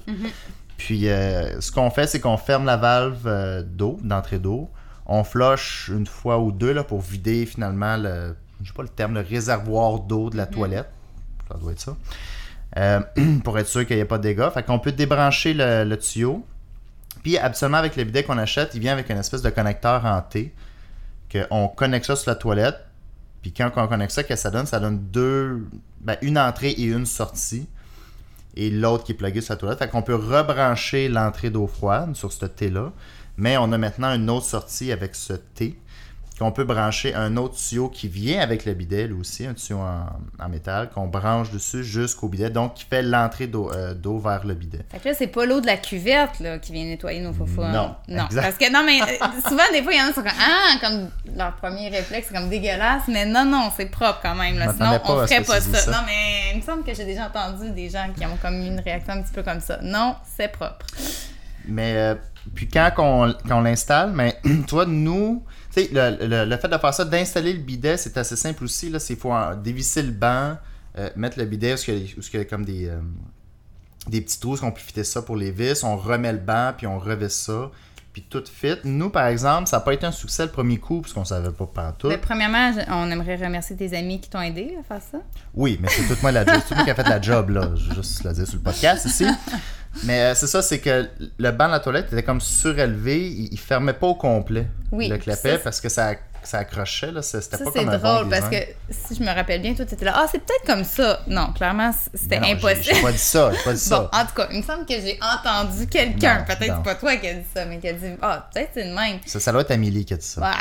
Puis, 0.76 1.08
euh, 1.08 1.60
ce 1.60 1.72
qu'on 1.72 1.90
fait, 1.90 2.06
c'est 2.06 2.20
qu'on 2.20 2.36
ferme 2.36 2.64
la 2.64 2.76
valve 2.76 3.26
euh, 3.26 3.62
d'eau, 3.62 3.98
d'entrée 4.02 4.38
d'eau. 4.38 4.70
On 5.06 5.24
flush 5.24 5.90
une 5.92 6.06
fois 6.06 6.38
ou 6.38 6.52
deux 6.52 6.72
là, 6.72 6.84
pour 6.84 7.00
vider 7.00 7.46
finalement 7.46 7.96
le, 7.96 8.36
je 8.62 8.68
sais 8.68 8.74
pas 8.74 8.82
le 8.82 8.88
terme, 8.88 9.14
le 9.14 9.20
réservoir 9.20 10.00
d'eau 10.00 10.30
de 10.30 10.36
la 10.36 10.46
toilette. 10.46 10.90
Ça 11.50 11.58
doit 11.58 11.72
être 11.72 11.80
ça. 11.80 11.96
Euh, 12.76 13.00
pour 13.44 13.58
être 13.58 13.68
sûr 13.68 13.86
qu'il 13.86 13.96
n'y 13.96 14.02
ait 14.02 14.06
pas 14.06 14.18
de 14.18 14.24
dégâts. 14.24 14.48
Fait 14.52 14.62
qu'on 14.62 14.78
peut 14.78 14.92
débrancher 14.92 15.54
le, 15.54 15.84
le 15.84 15.96
tuyau. 15.96 16.46
Puis, 17.22 17.38
absolument 17.38 17.78
avec 17.78 17.96
le 17.96 18.04
bidet 18.04 18.22
qu'on 18.22 18.38
achète, 18.38 18.74
il 18.74 18.80
vient 18.80 18.92
avec 18.92 19.10
une 19.10 19.18
espèce 19.18 19.42
de 19.42 19.50
connecteur 19.50 20.04
en 20.04 20.20
T. 20.20 20.54
qu'on 21.32 21.68
connecte 21.68 22.06
ça 22.06 22.14
sur 22.14 22.30
la 22.30 22.36
toilette. 22.36 22.76
Puis 23.46 23.52
quand 23.52 23.70
on 23.76 23.86
connecte 23.86 24.10
ça, 24.10 24.24
qu'est-ce 24.24 24.42
que 24.42 24.48
ça 24.48 24.50
donne 24.50 24.66
Ça 24.66 24.80
donne 24.80 24.98
deux, 24.98 25.68
ben, 26.00 26.16
une 26.20 26.36
entrée 26.36 26.70
et 26.70 26.86
une 26.86 27.06
sortie. 27.06 27.68
Et 28.56 28.70
l'autre 28.70 29.04
qui 29.04 29.12
est 29.12 29.14
plugué 29.14 29.40
sur 29.40 29.54
la 29.54 29.58
toilette. 29.58 29.78
Fait 29.78 29.86
qu'on 29.86 30.02
peut 30.02 30.16
rebrancher 30.16 31.08
l'entrée 31.08 31.50
d'eau 31.50 31.68
froide 31.68 32.16
sur 32.16 32.32
ce 32.32 32.44
T-là. 32.44 32.90
Mais 33.36 33.56
on 33.56 33.70
a 33.70 33.78
maintenant 33.78 34.12
une 34.12 34.28
autre 34.30 34.46
sortie 34.46 34.90
avec 34.90 35.14
ce 35.14 35.34
T. 35.34 35.78
Qu'on 36.38 36.52
peut 36.52 36.64
brancher 36.64 37.14
un 37.14 37.38
autre 37.38 37.56
tuyau 37.56 37.88
qui 37.88 38.08
vient 38.08 38.40
avec 38.42 38.66
le 38.66 38.74
bidet, 38.74 39.06
lui 39.06 39.14
aussi, 39.20 39.46
un 39.46 39.54
tuyau 39.54 39.78
en, 39.78 40.06
en 40.38 40.48
métal, 40.50 40.90
qu'on 40.90 41.06
branche 41.06 41.50
dessus 41.50 41.82
jusqu'au 41.82 42.28
bidet, 42.28 42.50
donc 42.50 42.74
qui 42.74 42.84
fait 42.84 43.02
l'entrée 43.02 43.46
d'eau 43.46 43.70
euh, 43.72 43.94
d'eau 43.94 44.18
vers 44.18 44.46
le 44.46 44.52
bidet. 44.54 44.84
Fait 44.90 44.98
que 44.98 45.08
là, 45.08 45.14
c'est 45.14 45.28
pas 45.28 45.46
l'eau 45.46 45.62
de 45.62 45.66
la 45.66 45.78
cuvette 45.78 46.38
là, 46.40 46.58
qui 46.58 46.72
vient 46.72 46.84
nettoyer 46.84 47.20
nos 47.20 47.32
faux 47.32 47.46
Non, 47.56 47.96
Non. 48.08 48.26
exact. 48.26 48.42
Parce 48.42 48.56
que 48.58 48.70
non, 48.70 48.82
mais 48.84 49.00
euh, 49.00 49.26
souvent, 49.48 49.62
des 49.72 49.82
fois, 49.82 49.94
il 49.94 49.98
y 49.98 50.02
en 50.02 50.04
a 50.04 50.08
qui 50.08 50.14
sont 50.14 50.22
comme 50.22 50.32
Ah, 50.38 50.74
comme 50.80 51.08
leur 51.34 51.56
premier 51.56 51.88
réflexe, 51.88 52.28
c'est 52.30 52.34
comme 52.38 52.50
dégueulasse. 52.50 53.04
Mais 53.08 53.24
non, 53.24 53.44
non, 53.46 53.70
c'est 53.74 53.86
propre 53.86 54.20
quand 54.22 54.34
même. 54.34 54.58
Là. 54.58 54.72
Sinon, 54.74 55.00
on 55.04 55.26
ferait 55.26 55.42
pas 55.42 55.60
ça. 55.60 55.90
Non, 55.90 55.98
mais 56.06 56.52
il 56.52 56.58
me 56.58 56.62
semble 56.62 56.84
que 56.84 56.92
j'ai 56.92 57.04
déjà 57.06 57.26
entendu 57.28 57.70
des 57.70 57.88
gens 57.88 58.08
qui 58.16 58.26
ont 58.26 58.36
comme 58.42 58.56
eu 58.62 58.66
une 58.66 58.80
réaction 58.80 59.14
un 59.14 59.22
petit 59.22 59.32
peu 59.32 59.42
comme 59.42 59.60
ça. 59.60 59.78
Non, 59.82 60.16
c'est 60.36 60.48
propre. 60.48 60.84
Mais 61.66 61.94
euh, 61.96 62.14
puis 62.54 62.68
quand 62.68 62.90
on, 62.98 63.60
l'installe, 63.60 64.12
mais 64.12 64.36
toi, 64.68 64.84
nous, 64.86 65.42
sais, 65.84 65.90
le, 65.92 66.26
le- 66.26 66.44
le 66.44 66.56
fait 66.56 66.68
de 66.68 66.78
faire 66.78 66.94
ça, 66.94 67.04
d'installer 67.04 67.52
le 67.52 67.60
bidet, 67.60 67.96
c'est 67.96 68.16
assez 68.16 68.36
simple 68.36 68.64
aussi. 68.64 68.90
Là, 68.90 68.98
c'est 68.98 69.16
faut 69.16 69.32
en- 69.32 69.54
dévisser 69.56 70.02
le 70.02 70.12
banc, 70.12 70.56
euh, 70.98 71.10
mettre 71.16 71.38
le 71.38 71.44
bidet 71.44 71.74
où 71.74 71.76
il 71.88 72.12
y 72.32 72.36
a- 72.36 72.44
comme 72.44 72.64
des, 72.64 72.88
euh, 72.88 72.98
des 74.08 74.20
petits 74.20 74.38
trous, 74.40 74.56
qu'on 74.56 74.70
peut 74.72 74.80
fitter 74.80 75.04
ça 75.04 75.22
pour 75.22 75.36
les 75.36 75.50
vis. 75.50 75.82
On 75.84 75.96
remet 75.96 76.32
le 76.32 76.38
banc, 76.38 76.72
puis 76.76 76.86
on 76.86 76.98
revisse 76.98 77.34
ça, 77.34 77.70
puis 78.12 78.22
tout 78.30 78.42
fit. 78.50 78.76
Nous, 78.84 79.10
par 79.10 79.26
exemple, 79.26 79.66
ça 79.68 79.76
n'a 79.78 79.80
pas 79.82 79.92
été 79.92 80.06
un 80.06 80.12
succès 80.12 80.44
le 80.44 80.50
premier 80.52 80.78
coup, 80.78 81.00
parce 81.02 81.12
qu'on 81.12 81.24
savait 81.24 81.50
pas 81.50 81.66
partout. 81.66 82.08
Mais 82.08 82.16
premièrement, 82.18 82.72
on 82.88 83.10
aimerait 83.10 83.36
remercier 83.36 83.76
tes 83.76 83.94
amis 83.96 84.20
qui 84.20 84.30
t'ont 84.30 84.40
aidé 84.40 84.76
à 84.80 84.82
faire 84.84 85.02
ça. 85.10 85.18
Oui, 85.54 85.78
mais 85.82 85.88
c'est 85.90 86.02
tout 86.06 86.16
moi 86.22 86.32
la 86.32 86.44
job. 86.46 86.54
C'est 86.62 86.68
tout 86.68 86.74
moi 86.76 86.84
qui 86.84 86.90
a 86.90 86.94
fait 86.94 87.08
la 87.08 87.20
job, 87.20 87.50
là. 87.50 87.70
Je 87.74 87.88
vais 87.90 87.94
juste 87.96 88.24
le 88.24 88.32
dire 88.32 88.46
sur 88.46 88.56
le 88.56 88.62
podcast 88.62 89.04
ici. 89.06 89.26
Mais 90.04 90.20
euh, 90.20 90.34
c'est 90.34 90.46
ça, 90.46 90.62
c'est 90.62 90.78
que 90.80 91.08
le 91.38 91.50
banc 91.52 91.66
de 91.66 91.72
la 91.72 91.80
toilette 91.80 92.12
était 92.12 92.22
comme 92.22 92.40
surélevé. 92.40 93.26
Il, 93.26 93.48
il 93.52 93.58
fermait 93.58 93.92
pas 93.94 94.06
au 94.08 94.14
complet 94.14 94.66
Oui, 94.92 95.08
le 95.08 95.18
clapet 95.18 95.58
parce 95.58 95.80
que 95.80 95.88
ça, 95.88 96.14
ça 96.46 96.58
accrochait. 96.58 97.12
Là. 97.12 97.22
C'est- 97.22 97.40
C'était 97.40 97.58
Ça, 97.58 97.64
pas 97.64 97.70
c'est 97.74 97.78
comme 97.84 97.88
un 97.94 97.98
drôle 97.98 98.24
bon 98.24 98.30
parce 98.30 98.48
que 98.48 98.56
si 98.90 99.14
je 99.16 99.22
me 99.22 99.34
rappelle 99.34 99.60
bien, 99.62 99.74
toi, 99.74 99.84
tu 99.84 99.94
étais 99.94 100.04
là. 100.04 100.12
Ah, 100.16 100.26
c'est 100.30 100.38
peut-être 100.38 100.64
comme 100.66 100.84
ça. 100.84 101.20
Non, 101.26 101.52
clairement, 101.52 101.90
c'était 102.14 102.36
impossible. 102.38 102.82
J'ai 102.96 103.02
pas 103.02 103.12
dit 103.12 103.18
ça. 103.18 103.50
J'ai 103.52 103.62
pas 103.62 103.72
dit 103.74 103.80
Bon, 103.90 103.96
ça. 103.96 104.10
en 104.12 104.24
tout 104.26 104.34
cas, 104.34 104.48
il 104.52 104.58
me 104.58 104.62
semble 104.62 104.86
que 104.86 104.94
j'ai 104.94 105.18
entendu 105.22 105.86
quelqu'un, 105.86 106.44
peut-être 106.46 106.74
c'est 106.76 106.82
pas 106.84 106.94
toi 106.94 107.16
qui 107.16 107.28
a 107.28 107.34
dit 107.34 107.46
ça, 107.54 107.64
mais 107.66 107.78
qui 107.78 107.88
a 107.88 107.92
dit 107.92 108.06
Ah, 108.22 108.48
peut-être 108.52 108.70
c'est 108.74 108.84
le 108.84 108.94
même. 108.94 109.18
ça. 109.26 109.40
Ça 109.40 109.52
doit 109.52 109.60
être 109.62 109.70
Amélie 109.70 110.04
qui 110.04 110.14
a 110.14 110.16
dit 110.16 110.26
ça. 110.26 110.40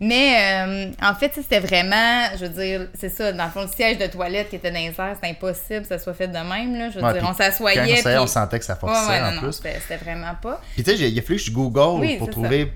Mais 0.00 0.36
euh, 0.66 0.92
en 1.02 1.14
fait, 1.14 1.32
c'était 1.34 1.60
vraiment, 1.60 2.26
je 2.38 2.46
veux 2.46 2.48
dire, 2.62 2.88
c'est 2.98 3.08
ça, 3.08 3.32
dans 3.32 3.44
le 3.44 3.50
fond, 3.50 3.62
le 3.62 3.68
siège 3.68 3.98
de 3.98 4.06
toilette 4.06 4.48
qui 4.50 4.56
était 4.56 4.70
dans 4.70 4.78
les 4.78 4.86
airs, 4.98 5.14
c'était 5.14 5.28
impossible 5.30 5.82
que 5.82 5.88
ça 5.88 5.98
soit 5.98 6.14
fait 6.14 6.28
de 6.28 6.32
même. 6.34 6.76
Là. 6.78 6.90
Je 6.90 6.98
veux 7.00 7.12
dire, 7.12 7.22
on 7.28 7.34
s'assoyait. 7.34 8.02
On 8.18 8.26
sentait 8.26 8.58
que 8.58 8.64
ça 8.64 8.76
forçait 8.76 9.20
en 9.20 9.38
plus. 9.38 9.52
c'était 9.52 9.96
vraiment 10.02 10.34
pas. 10.40 10.60
Puis 10.74 10.84
tu 10.84 10.96
sais, 10.96 11.10
il 11.10 11.18
a 11.18 11.22
fallu 11.22 11.38
que 11.38 11.44
je 11.44 11.50
Google 11.50 12.16
pour 12.18 12.26
c'est 12.26 12.32
trouver. 12.32 12.72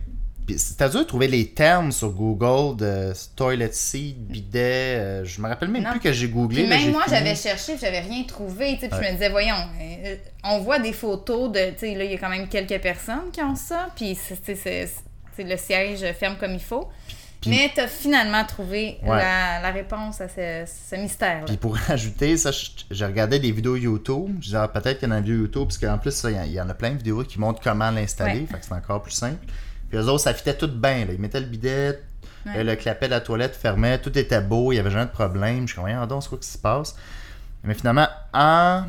C'était 0.59 0.91
dur 0.91 1.01
de 1.01 1.05
trouver 1.05 1.27
les 1.29 1.49
termes 1.49 1.91
sur 1.91 2.11
Google 2.11 2.77
de 2.77 3.13
toilet 3.35 3.71
seat, 3.73 4.19
bidet. 4.27 4.61
euh, 4.99 5.25
je 5.25 5.41
me 5.41 5.49
rappelle 5.49 5.71
même 5.71 5.83
Non. 5.85 5.91
plus 5.93 6.01
que 6.01 6.13
j'ai 6.13 6.29
googlé. 6.29 6.67
Même 6.67 6.93
moi, 6.93 7.05
j'avais 7.09 7.35
cherché, 7.35 7.73
puis 7.73 7.81
j'avais 7.81 8.01
rien 8.01 8.25
trouvé. 8.25 8.77
Puis 8.77 8.89
Ouais. 8.89 8.99
je 9.01 9.07
me 9.09 9.13
disais, 9.13 9.31
voyons, 9.31 9.55
euh, 9.81 10.17
on 10.45 10.59
voit 10.61 10.79
des 10.79 10.93
photos 10.93 11.51
de. 11.51 11.71
Tu 11.71 11.79
sais, 11.79 11.95
là, 11.95 12.05
il 12.05 12.11
y 12.11 12.15
a 12.15 12.19
quand 12.19 12.29
même 12.29 12.47
quelques 12.49 12.79
personnes 12.83 13.31
qui 13.33 13.41
ont 13.43 13.57
ça. 13.57 13.89
Puis 13.97 14.19
le 15.39 15.57
siège 15.57 16.05
ferme 16.19 16.37
comme 16.39 16.53
il 16.53 16.61
faut. 16.61 16.89
Mais 17.47 17.71
tu 17.75 17.81
as 17.81 17.89
finalement 17.89 18.43
trouvé 18.45 18.97
Ouais. 19.03 19.17
la, 19.19 19.61
la 19.61 19.71
réponse 19.71 20.19
à 20.23 20.29
ce, 20.29 20.65
ce 20.67 20.97
mystère. 20.97 21.45
Puis 21.45 21.59
pour 21.59 21.77
ajouter, 21.91 22.37
ça, 22.39 22.51
je- 22.51 22.71
j'ai 22.91 23.05
regardé 23.05 23.39
des 23.39 23.51
vidéos 23.53 23.77
YouTube. 23.77 24.37
Je 24.41 24.47
disais, 24.47 24.57
ah, 24.59 24.69
peut-être 24.69 24.99
qu'il 24.99 25.09
y 25.09 25.13
en 25.13 25.15
a 25.15 25.19
une 25.19 25.25
vidéo 25.25 25.41
YouTube, 25.43 25.65
parce 25.65 25.77
qu'en 25.77 25.99
plus, 25.99 26.23
il 26.25 26.31
y 26.37 26.39
en- 26.39 26.45
il 26.45 26.53
y 26.53 26.61
en 26.61 26.69
a 26.71 26.75
plein 26.75 26.91
de 26.93 26.97
vidéos 26.97 27.23
qui 27.25 27.39
montrent 27.39 27.61
comment 27.63 27.91
l'installer. 27.91 28.41
Ouais. 28.41 28.47
Fait 28.51 28.59
que 28.61 28.65
c'est 28.67 28.73
encore 28.75 29.03
plus 29.03 29.13
simple. 29.13 29.45
Puis 29.89 29.99
eux 29.99 30.09
autres, 30.09 30.23
ça 30.25 30.35
fitait 30.35 30.55
tout 30.55 30.69
bien. 30.69 31.07
Ils 31.11 31.19
mettaient 31.21 31.41
le 31.41 31.47
bidet, 31.47 32.01
Ouais. 32.47 32.53
euh, 32.59 32.63
le 32.65 32.77
clapet 32.77 33.07
de 33.07 33.11
la 33.13 33.21
toilette 33.21 33.57
fermait, 33.57 33.99
tout 33.99 34.17
était 34.19 34.41
beau, 34.43 34.71
il 34.73 34.77
y 34.77 34.79
avait 34.79 34.91
jamais 34.91 35.07
de 35.07 35.11
problème. 35.11 35.63
Je 35.63 35.67
suis 35.69 35.75
comme, 35.77 35.85
voyons 35.85 36.07
donc, 36.07 36.23
c'est 36.23 36.29
quoi 36.29 36.39
qui 36.39 36.49
se 36.49 36.59
passe? 36.59 36.95
Mais 37.63 37.75
finalement, 37.75 38.07
en. 38.35 38.83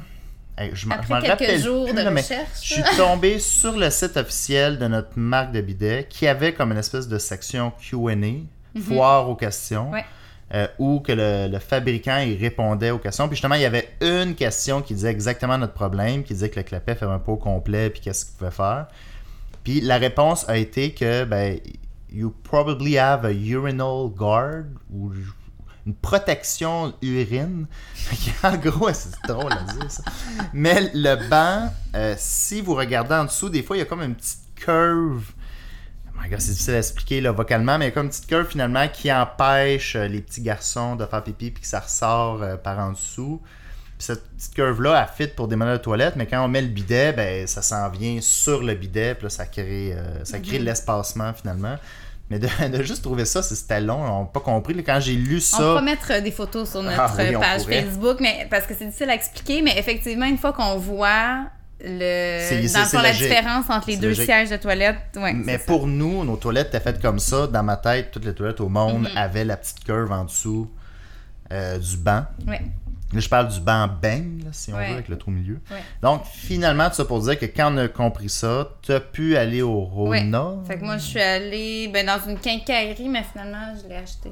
Hey, 0.58 0.72
je 0.74 0.88
m'en- 0.88 0.96
rappelle 0.96 1.60
jours 1.62 1.86
plus, 1.86 1.94
de 1.94 2.02
là, 2.02 2.12
mais. 2.12 2.24
Je 2.24 2.74
suis 2.74 2.84
tombé 2.98 3.40
sur 3.40 3.78
le 3.78 3.90
site 3.90 4.16
officiel 4.18 4.78
de 4.78 4.88
notre 4.88 5.12
marque 5.18 5.52
de 5.52 5.62
bidet 5.62 6.06
qui 6.10 6.28
avait 6.28 6.54
comme 6.54 6.72
une 6.72 6.78
espèce 6.78 7.08
de 7.08 7.18
section 7.18 7.72
QA, 7.72 8.16
foire 8.82 9.30
aux 9.30 9.36
questions, 9.36 9.86
Mhm. 9.88 9.94
Ouais. 9.94 10.06
euh, 10.54 10.68
où 10.80 11.00
que 11.02 11.12
le, 11.14 11.48
le 11.52 11.60
fabricant 11.60 12.18
il 12.20 12.38
répondait 12.38 12.92
aux 12.92 13.00
questions. 13.00 13.28
Puis 13.28 13.36
justement, 13.36 13.56
il 13.56 13.62
y 13.62 13.66
avait 13.66 13.90
une 14.02 14.36
question 14.36 14.82
qui 14.82 14.94
disait 14.94 15.12
exactement 15.12 15.58
notre 15.58 15.74
problème, 15.74 16.24
qui 16.24 16.34
disait 16.34 16.50
que 16.50 16.58
le 16.58 16.64
clapet 16.64 16.96
fermait 16.96 17.20
pas 17.20 17.32
au 17.34 17.38
complet, 17.38 17.90
puis 17.90 18.02
qu'est-ce 18.02 18.26
qu'il 18.26 18.36
pouvait 18.36 18.52
faire. 18.52 18.88
Puis 19.66 19.82
la 19.82 19.98
réponse 19.98 20.48
a 20.48 20.58
été 20.58 20.94
que, 20.94 21.26
ben, 21.26 21.60
you 22.10 22.34
probably 22.44 22.98
have 22.98 23.26
a 23.26 23.34
urinal 23.34 24.10
guard, 24.10 24.66
ou 24.94 25.12
une 25.86 25.96
protection 25.96 26.94
urine. 27.02 27.68
en 28.44 28.58
gros, 28.58 28.94
c'est 28.94 29.12
drôle 29.28 29.52
à 29.52 29.74
dire 29.74 29.92
ça. 29.92 30.04
Mais 30.54 30.92
le 30.94 31.30
banc, 31.30 31.74
euh, 31.96 32.16
si 32.18 32.62
vous 32.62 32.76
regardez 32.76 33.16
en 33.16 33.26
dessous, 33.26 33.50
des 33.50 33.64
fois, 33.64 33.76
il 33.76 33.80
y 33.80 33.84
a 33.84 33.86
comme 33.86 34.02
une 34.02 34.16
petite 34.16 34.54
curve. 34.56 35.32
Oh 36.18 36.22
c'est 36.38 36.52
difficile 36.52 36.76
à 36.76 36.78
expliquer 36.78 37.22
là, 37.22 37.32
vocalement, 37.32 37.78
mais 37.78 37.86
il 37.86 37.90
y 37.90 37.92
a 37.92 37.94
comme 37.94 38.06
une 38.06 38.12
petite 38.12 38.28
curve 38.28 38.48
finalement 38.48 38.88
qui 38.88 39.12
empêche 39.12 39.96
euh, 39.96 40.08
les 40.08 40.22
petits 40.22 40.42
garçons 40.42 40.96
de 40.96 41.06
faire 41.06 41.24
pipi 41.24 41.52
puis 41.52 41.62
que 41.62 41.68
ça 41.68 41.82
ressort 41.82 42.42
euh, 42.42 42.56
par 42.56 42.80
en 42.80 42.92
dessous. 42.92 43.42
Puis 43.98 44.08
cette 44.08 44.28
petite 44.36 44.54
curve-là, 44.54 45.08
elle 45.08 45.26
fit 45.28 45.32
pour 45.34 45.48
des 45.48 45.56
modèles 45.56 45.78
de 45.78 45.84
toilette, 45.84 46.16
mais 46.18 46.26
quand 46.26 46.44
on 46.44 46.48
met 46.50 46.62
le 46.62 46.68
bidet, 46.68 47.14
ben, 47.14 47.48
ça 47.48 47.62
s'en 47.62 47.90
vient 47.90 48.18
sur 48.22 48.62
le 48.62 48.74
bidet, 48.76 49.16
puis 49.16 49.24
là, 49.24 49.30
ça 49.30 49.46
crée, 49.46 49.94
euh, 49.94 50.24
ça 50.26 50.40
crée 50.40 50.60
de 50.60 50.64
l'espacement 50.66 51.34
finalement. 51.34 51.76
Mais 52.30 52.40
de, 52.40 52.48
de 52.78 52.84
juste 52.84 53.04
trouver 53.04 53.24
ça, 53.24 53.42
c'est- 53.44 53.56
c'était 53.56 53.80
long, 53.80 54.02
on 54.04 54.20
n'a 54.22 54.26
pas 54.26 54.40
compris. 54.42 54.84
Quand 54.84 55.00
j'ai 55.00 55.14
lu 55.14 55.38
On 55.38 55.40
ça, 55.40 55.58
pourra 55.58 55.82
mettre 55.82 56.12
euh, 56.12 56.22
des 56.22 56.32
photos 56.32 56.70
sur 56.72 56.82
notre 56.84 57.00
Ah 57.00 57.14
oui, 57.18 57.36
on 57.36 57.40
page. 57.40 57.62
Facebook, 57.64 58.18
mais 58.20 58.48
parce 58.50 58.66
que 58.66 58.74
c'est 58.78 58.86
difficile 58.86 59.10
à 59.12 59.14
expliquer, 59.16 59.62
mais 59.62 59.78
effectivement, 59.78 60.26
une 60.26 60.38
fois 60.40 60.52
qu'on 60.52 60.76
voit 60.78 61.46
le 61.82 62.74
dans 62.74 62.86
fond, 62.86 63.00
la 63.00 63.12
différence 63.12 63.70
entre 63.70 63.90
les 63.90 63.98
deux 63.98 64.08
logique. 64.10 64.26
sièges 64.26 64.50
de 64.50 64.56
toilette, 64.58 64.98
ouais, 65.18 65.34
Mais 65.34 65.58
ça. 65.58 65.66
pour 65.66 65.88
nous, 65.88 66.24
nos 66.24 66.36
toilettes 66.38 66.68
étaient 66.70 66.80
faites 66.80 67.02
comme 67.02 67.20
ça. 67.20 67.48
Dans 67.48 67.64
ma 67.64 67.78
tête, 67.78 68.12
toutes 68.12 68.26
les 68.26 68.34
toilettes 68.34 68.60
au 68.62 68.70
monde 68.70 69.02
Mhm. 69.04 69.18
avaient 69.18 69.46
la 69.46 69.56
petite 69.58 69.84
curve 69.84 70.12
en 70.12 70.24
dessous 70.26 70.70
euh, 71.52 71.78
du 71.78 71.98
banc. 71.98 72.24
Ouais. 72.48 72.62
Là, 73.16 73.22
je 73.22 73.30
parle 73.30 73.48
du 73.48 73.60
banc 73.62 73.88
bang, 74.02 74.44
là, 74.44 74.50
si 74.52 74.72
on 74.74 74.76
Ouais. 74.78 74.88
veut, 74.90 74.94
avec 74.94 75.08
le 75.08 75.18
trou 75.18 75.32
au 75.32 75.34
milieu. 75.34 75.60
Ouais. 75.72 75.78
Donc, 76.02 76.24
finalement, 76.26 76.90
tout 76.90 76.96
ça 76.96 77.06
pour 77.06 77.22
dire 77.22 77.40
que 77.40 77.46
quand 77.46 77.74
on 77.74 77.78
a 77.78 77.88
compris 77.88 78.30
ça, 78.30 78.70
tu 78.82 78.92
as 78.92 79.00
pu 79.00 79.38
aller 79.38 79.62
au 79.62 79.90
Ouais. 80.08 80.20
Rona. 80.22 80.56
Fait 80.68 80.78
que 80.78 80.84
moi, 80.84 80.98
je 80.98 81.04
suis 81.06 81.22
allée 81.22 81.88
ben, 81.88 82.06
dans 82.06 82.20
une 82.30 82.38
quincaillerie, 82.38 83.08
mais 83.10 83.24
finalement, 83.32 83.74
je 83.82 83.88
l'ai 83.88 83.96
acheté 84.04 84.30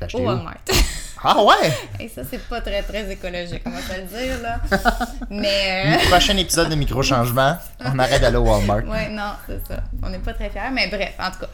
acheté 0.00 0.18
au? 0.22 0.26
Walmart. 0.26 0.56
Ah 1.26 1.42
ouais! 1.42 1.72
Et 2.00 2.08
ça, 2.08 2.22
c'est 2.28 2.46
pas 2.48 2.60
très, 2.60 2.82
très 2.82 3.10
écologique, 3.10 3.62
on 3.64 3.70
va 3.70 3.80
te 3.80 3.98
le 4.00 4.06
dire, 4.06 4.42
là. 4.42 4.60
Mais... 5.30 5.96
euh, 5.96 6.08
Prochain 6.10 6.36
épisode 6.36 6.68
de 6.68 6.74
micro-changement, 6.74 7.56
on 7.80 7.98
arrête 7.98 8.20
d'aller 8.20 8.36
au 8.36 8.42
Walmart. 8.42 8.84
Ouais, 8.86 9.08
non, 9.08 9.32
c'est 9.46 9.66
ça. 9.66 9.80
On 10.02 10.10
n'est 10.10 10.18
pas 10.18 10.34
très 10.34 10.50
fiers, 10.50 10.70
mais 10.72 10.88
bref, 10.88 11.14
en 11.18 11.30
tout 11.30 11.38
cas. 11.40 11.46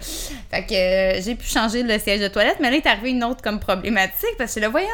Fait 0.50 0.67
que 0.67 0.75
euh, 0.75 1.23
j'ai 1.23 1.35
pu 1.37 1.47
changer 1.47 1.83
le 1.85 1.99
siège 1.99 2.21
de 2.21 2.29
toilette, 2.29 2.57
mais 2.61 2.71
là, 2.71 2.77
il 2.77 2.83
est 2.83 2.87
arrivé 2.89 3.11
une 3.11 3.23
autre 3.25 3.43
comme 3.43 3.61
problématique 3.61 4.37
parce 4.37 4.55
que 4.55 4.61
le 4.61 4.67
voyons, 4.67 4.89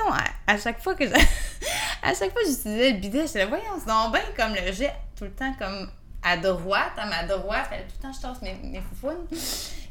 à, 0.47 0.52
à 0.52 0.59
chaque 0.59 0.83
fois 0.83 0.95
que 0.95 1.04
je- 1.06 1.11
à 2.02 2.09
chaque 2.09 2.33
fois 2.33 2.42
que 2.42 2.49
j'utilisais 2.49 2.90
le 2.90 2.99
bidet, 2.99 3.26
j'étais 3.26 3.38
là, 3.40 3.47
voyons, 3.47 3.64
c'est 3.78 3.87
donc 3.88 4.12
bien 4.12 4.23
comme 4.37 4.54
le 4.54 4.73
jet 4.73 4.92
tout 5.16 5.25
le 5.25 5.30
temps 5.30 5.54
comme 5.59 5.90
à 6.23 6.37
droite, 6.37 6.92
à 6.99 7.06
ma 7.06 7.23
droite, 7.23 7.68
tout 7.71 7.95
le 7.97 8.02
temps 8.02 8.12
je 8.14 8.21
tasse 8.21 8.42
mes, 8.42 8.56
mes 8.71 8.80
foufounes. 8.80 9.25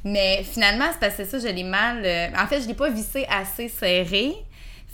Mais 0.04 0.44
finalement, 0.44 0.86
c'est 0.92 1.00
parce 1.00 1.16
que 1.16 1.26
ça, 1.26 1.40
je 1.40 1.52
l'ai 1.52 1.64
mal. 1.64 2.02
euh, 2.06 2.28
en 2.38 2.46
fait, 2.46 2.62
je 2.62 2.68
l'ai 2.68 2.74
pas 2.76 2.90
vissé 2.90 3.26
assez 3.32 3.70
serré. 3.70 4.34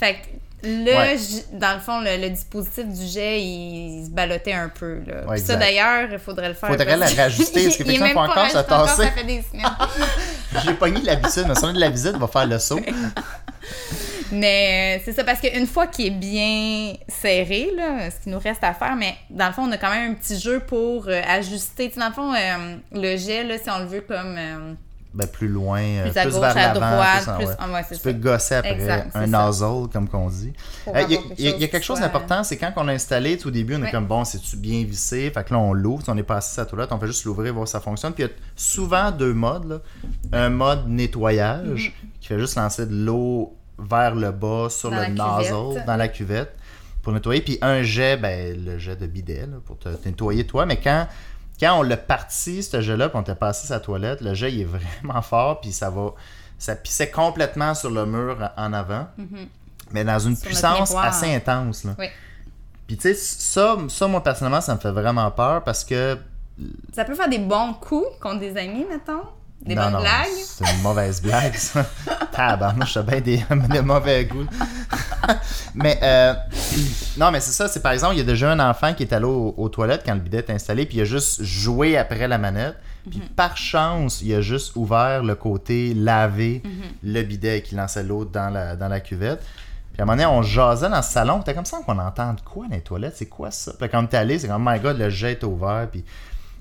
Fait 0.02 0.16
que 0.16 0.68
là, 0.68 0.98
Ouais. 1.02 1.18
dans 1.54 1.76
le 1.76 1.80
fond, 1.80 2.02
le, 2.02 2.18
le 2.20 2.30
dispositif 2.32 2.86
du 2.88 3.06
jet, 3.06 3.40
il, 3.40 4.00
il 4.00 4.06
se 4.08 4.10
ballottait 4.10 4.54
un 4.54 4.68
peu. 4.70 5.00
Là. 5.06 5.28
Ouais, 5.28 5.38
ça, 5.38 5.56
d'ailleurs, 5.58 6.10
il 6.12 6.18
faudrait 6.18 6.48
le 6.50 6.56
faire. 6.56 6.70
Faudrait 6.70 6.98
la 6.98 7.06
rajuster, 7.06 7.64
parce 7.66 7.76
Il 7.80 7.86
qu'effectivement, 7.86 8.06
même 8.08 8.14
faut 8.18 8.34
pas 8.34 8.42
encore 8.42 8.50
se 8.50 8.58
tasser. 8.58 9.04
Ça 9.04 9.12
fait 9.12 9.24
des 9.24 9.44
semaines. 9.44 9.66
J'ai 10.66 10.74
pogné 10.74 11.02
l'habitude, 11.02 11.46
mais 11.48 11.54
si 11.56 11.74
de 11.74 11.80
la 11.80 11.90
visite, 11.92 12.18
va 12.18 12.28
faire 12.28 12.48
le 12.48 12.58
saut. 12.58 12.80
mais 14.32 14.98
euh, 14.98 15.02
c'est 15.06 15.14
ça, 15.14 15.24
parce 15.24 15.40
qu'une 15.40 15.68
fois 15.68 15.86
qu'il 15.88 16.08
est 16.08 16.10
bien 16.10 16.94
serré, 17.08 17.70
là, 17.76 18.10
ce 18.10 18.24
qu'il 18.24 18.32
nous 18.32 18.40
reste 18.40 18.64
à 18.64 18.74
faire, 18.74 18.96
mais 18.96 19.16
dans 19.30 19.48
le 19.48 19.54
fond, 19.54 19.64
on 19.68 19.72
a 19.72 19.78
quand 19.78 19.92
même 19.92 20.12
un 20.12 20.16
petit 20.16 20.40
jeu 20.40 20.60
pour 20.62 21.08
euh, 21.08 21.22
ajuster. 21.28 21.90
Tu 21.90 21.94
sais, 21.96 22.00
dans 22.00 22.08
le 22.08 22.14
fond, 22.14 22.34
euh, 22.34 22.76
le 22.92 23.18
jet, 23.18 23.44
là, 23.44 23.56
si 23.62 23.70
on 23.70 23.80
le 23.80 23.86
veut 23.86 24.02
comme 24.02 24.36
euh, 24.38 24.74
Ben, 25.14 25.28
plus 25.28 25.50
loin, 25.50 25.82
euh, 25.82 26.10
plus 26.10 26.18
à 26.18 26.22
plus 26.24 26.32
gauche, 26.32 26.40
vers 26.40 26.52
à 26.58 26.74
l'avant. 26.74 26.80
droite, 26.80 27.38
plus. 27.38 27.48
ah, 27.60 27.70
ouais, 27.74 27.82
c'est 27.84 27.96
Tu 27.96 28.02
ça. 28.02 28.04
peux 28.04 28.14
gosser 28.18 28.56
après 28.56 28.72
Exact, 28.76 29.12
un 29.14 29.22
ça. 29.22 29.28
nozzle, 29.28 29.90
comme 29.92 30.08
qu'on 30.08 30.30
dit. 30.30 30.54
Pour 30.86 30.96
Euh, 30.96 31.02
Il 31.10 31.12
y, 31.12 31.18
a- 31.18 31.20
il 31.38 31.46
y 31.46 31.50
il 31.50 31.62
y 31.64 31.70
quelque 31.70 31.84
chose 31.84 31.98
soit- 31.98 32.06
d'important, 32.08 32.46
c'est 32.46 32.56
quand 32.56 32.72
on 32.78 32.84
l'a 32.84 32.94
installé, 32.94 33.38
tout 33.38 33.50
au 33.50 33.52
début, 33.52 33.76
on 33.76 33.84
est 33.84 33.92
comme 33.92 34.06
bon, 34.08 34.24
c'est-tu 34.24 34.56
bien 34.56 34.86
vissé? 34.86 35.30
Fait 35.30 35.44
que 35.44 35.54
là, 35.54 35.60
on 35.60 35.74
l'ouvre, 35.74 36.04
on 36.08 36.16
n'est 36.16 36.24
pas 36.24 36.38
assis 36.38 36.58
à 36.62 36.64
la 36.64 36.70
toilette, 36.70 36.94
on 36.94 36.98
fait 36.98 37.08
juste 37.08 37.26
l'ouvrir, 37.26 37.54
voir 37.54 37.68
si 37.68 37.74
ça 37.74 37.82
fonctionne. 37.82 38.14
Puis 38.14 38.24
il 38.24 38.28
y 38.28 38.30
a 38.30 38.34
souvent 38.56 39.12
deux 39.12 39.34
modes. 39.34 39.66
là. 39.68 39.80
Un 40.32 40.50
mode 40.50 40.88
nettoyage 40.88 41.94
qui 42.22 42.28
fait 42.28 42.40
juste 42.40 42.56
lancer 42.56 42.86
de 42.86 42.96
l'eau 42.96 43.56
vers 43.78 44.16
le 44.16 44.32
bas 44.32 44.68
sur 44.70 44.92
Dans 44.92 45.02
le 45.02 45.08
nozzle, 45.08 45.84
dans 45.86 45.98
la 45.98 46.08
cuvette 46.08 46.56
pour 47.02 47.12
nettoyer. 47.14 47.42
Puis 47.42 47.58
un 47.62 47.82
jet, 47.84 48.16
ben, 48.16 48.64
le 48.64 48.78
jet 48.78 48.96
de 48.96 49.08
bidet 49.08 49.42
là, 49.42 49.58
pour 49.66 49.78
te, 49.78 49.90
te 49.90 50.08
nettoyer 50.08 50.46
toi. 50.46 50.66
Mais 50.66 50.78
quand, 50.78 51.08
quand 51.62 51.80
on 51.80 51.84
l'a 51.84 51.98
parti, 51.98 52.64
ce 52.64 52.82
jet-là, 52.82 53.10
puis 53.10 53.20
on 53.20 53.24
t'a 53.24 53.36
passé 53.36 53.68
sa 53.68 53.80
toilette, 53.80 54.22
le 54.22 54.34
jet 54.34 54.52
il 54.52 54.62
est 54.62 54.66
vraiment 54.66 55.22
fort, 55.22 55.62
puis 55.62 55.72
ça 55.72 55.90
va. 55.90 56.14
Ça 56.58 56.76
pissait 56.76 57.10
complètement 57.10 57.74
sur 57.74 57.90
le 57.90 58.06
mur 58.06 58.38
en 58.56 58.74
avant. 58.74 59.08
Mais 59.92 60.04
dans 60.04 60.20
une 60.20 60.36
Sur 60.36 60.46
puissance 60.46 60.94
assez 60.96 61.34
intense. 61.34 61.84
Là. 61.84 61.96
Oui. 61.98 62.06
Puis 62.86 62.98
tu 62.98 63.04
sais, 63.04 63.16
ça, 63.16 63.78
ça, 63.88 64.08
moi 64.08 64.22
personnellement, 64.22 64.62
ça 64.62 64.76
me 64.76 64.80
fait 64.80 64.92
vraiment 64.92 65.30
peur 65.32 65.64
parce 65.64 65.84
que. 65.84 66.18
Ça 66.94 67.06
peut 67.06 67.16
faire 67.16 67.30
des 67.30 67.40
bons 67.40 67.74
coups 67.74 68.08
contre 68.20 68.40
des 68.40 68.58
amis, 68.58 68.86
mettons. 68.90 69.24
Des 69.64 69.76
non, 69.76 69.84
bonnes 69.84 69.94
non, 69.94 70.00
blagues? 70.00 70.28
C'est 70.44 70.72
une 70.72 70.82
mauvaise 70.82 71.22
blague, 71.22 71.56
ça. 71.56 71.86
Tabarnouche, 72.32 72.94
j'ai 72.94 73.04
bien 73.04 73.22
des, 73.22 73.46
des 73.70 73.82
mauvais 73.82 74.26
goûts. 74.26 74.48
mais, 75.76 76.00
euh, 76.02 76.34
non, 77.18 77.32
mais 77.32 77.40
c'est 77.40 77.52
ça. 77.52 77.68
C'est 77.68 77.82
par 77.82 77.92
exemple, 77.92 78.16
il 78.16 78.20
y 78.20 78.22
a 78.22 78.26
déjà 78.26 78.52
un 78.52 78.60
enfant 78.60 78.94
qui 78.94 79.04
est 79.04 79.14
allé 79.14 79.26
aux, 79.26 79.54
aux 79.58 79.70
toilettes 79.70 80.04
quand 80.06 80.14
le 80.14 80.20
bidet 80.20 80.40
est 80.40 80.50
installé, 80.50 80.86
puis 80.86 80.98
il 80.98 81.02
a 81.02 81.06
juste 81.06 81.44
joué 81.44 81.98
après 81.98 82.28
la 82.28 82.38
manette. 82.38 82.76
Puis 83.10 83.20
Mhm. 83.20 83.30
par 83.36 83.58
chance, 83.58 84.22
il 84.22 84.34
a 84.36 84.42
juste 84.42 84.76
ouvert 84.76 85.24
le 85.24 85.34
côté 85.36 85.94
laver 85.96 86.62
Mhm. 86.64 86.72
le 87.14 87.22
bidet 87.24 87.58
et 87.58 87.62
qui 87.64 87.74
lançait 87.76 88.04
l'eau 88.04 88.26
dans 88.26 88.52
la, 88.54 88.76
dans 88.76 88.88
la 88.88 89.00
cuvette. 89.00 89.42
Puis 89.94 90.00
à 90.00 90.04
un 90.04 90.06
moment 90.06 90.16
donné, 90.16 90.26
on 90.28 90.42
jasait 90.44 90.88
dans 90.90 90.98
le 90.98 91.02
salon. 91.04 91.42
T'es 91.42 91.54
comme 91.54 91.66
ça 91.66 91.78
qu'on 91.86 91.98
entend 92.00 92.34
de 92.34 92.42
quoi 92.42 92.66
dans 92.68 92.76
les 92.76 92.82
toilettes? 92.82 93.16
C'est 93.18 93.26
quoi 93.26 93.50
ça? 93.52 93.74
Puis 93.80 93.90
quand 93.90 94.06
t'es 94.06 94.18
allé, 94.18 94.38
c'est 94.40 94.48
comme, 94.48 94.66
oh 94.68 94.72
my 94.72 94.80
god, 94.80 94.98
le 94.98 95.10
jet 95.10 95.32
est 95.34 95.44
ouvert. 95.44 95.88
Puis... 95.92 96.04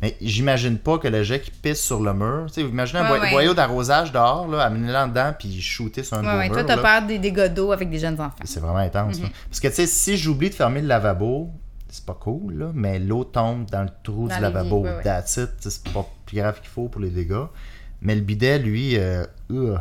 Mais 0.02 0.16
j'imagine 0.20 0.78
pas 0.78 0.96
que 0.98 1.08
le 1.08 1.22
jet 1.22 1.40
qui 1.40 1.50
pisse 1.50 1.80
sur 1.82 2.00
le 2.00 2.14
mur. 2.14 2.44
Tu 2.48 2.54
sais, 2.54 2.62
vous 2.62 2.70
imaginez 2.70 3.00
un 3.00 3.02
Ouais, 3.04 3.18
boy- 3.18 3.20
ouais. 3.20 3.30
boyau 3.32 3.54
d'arrosage 3.54 4.12
dehors, 4.12 4.48
là, 4.48 4.62
amener 4.64 4.90
là 4.90 5.06
dedans, 5.06 5.34
puis 5.38 5.60
shooter 5.60 6.02
sur 6.02 6.16
un 6.16 6.20
Ouais, 6.20 6.48
gros 6.48 6.56
ouais. 6.56 6.64
Toi, 6.64 6.74
t'as 6.76 6.78
peur 7.00 7.06
des 7.06 7.18
dégâts 7.18 7.52
d'eau 7.52 7.72
avec 7.72 7.90
des 7.90 7.98
jeunes 7.98 8.14
enfants. 8.20 8.32
C'est 8.44 8.60
vraiment 8.60 8.78
intense. 8.78 9.20
là. 9.20 9.28
Parce 9.48 9.60
que, 9.60 9.68
tu 9.68 9.74
sais, 9.74 9.86
si 9.86 10.16
j'oublie 10.16 10.48
de 10.48 10.54
fermer 10.54 10.80
le 10.80 10.86
lavabo, 10.88 11.50
c'est 11.88 12.04
pas 12.06 12.16
cool, 12.18 12.54
là, 12.54 12.70
mais 12.72 12.98
l'eau 12.98 13.24
tombe 13.24 13.66
dans 13.70 13.82
le 13.82 13.90
trou 14.02 14.26
Dans 14.28 14.36
du 14.36 14.40
lavabo. 14.40 14.86
That's 15.04 15.36
it. 15.36 15.50
C'est 15.60 15.92
pas 15.92 16.06
plus 16.24 16.36
grave 16.38 16.60
qu'il 16.60 16.70
faut 16.70 16.88
pour 16.88 17.00
les 17.02 17.10
dégâts. 17.10 17.46
Mais 18.00 18.14
le 18.14 18.22
bidet, 18.22 18.58
lui, 18.58 18.96
euh, 18.96 19.24
uh. 19.50 19.74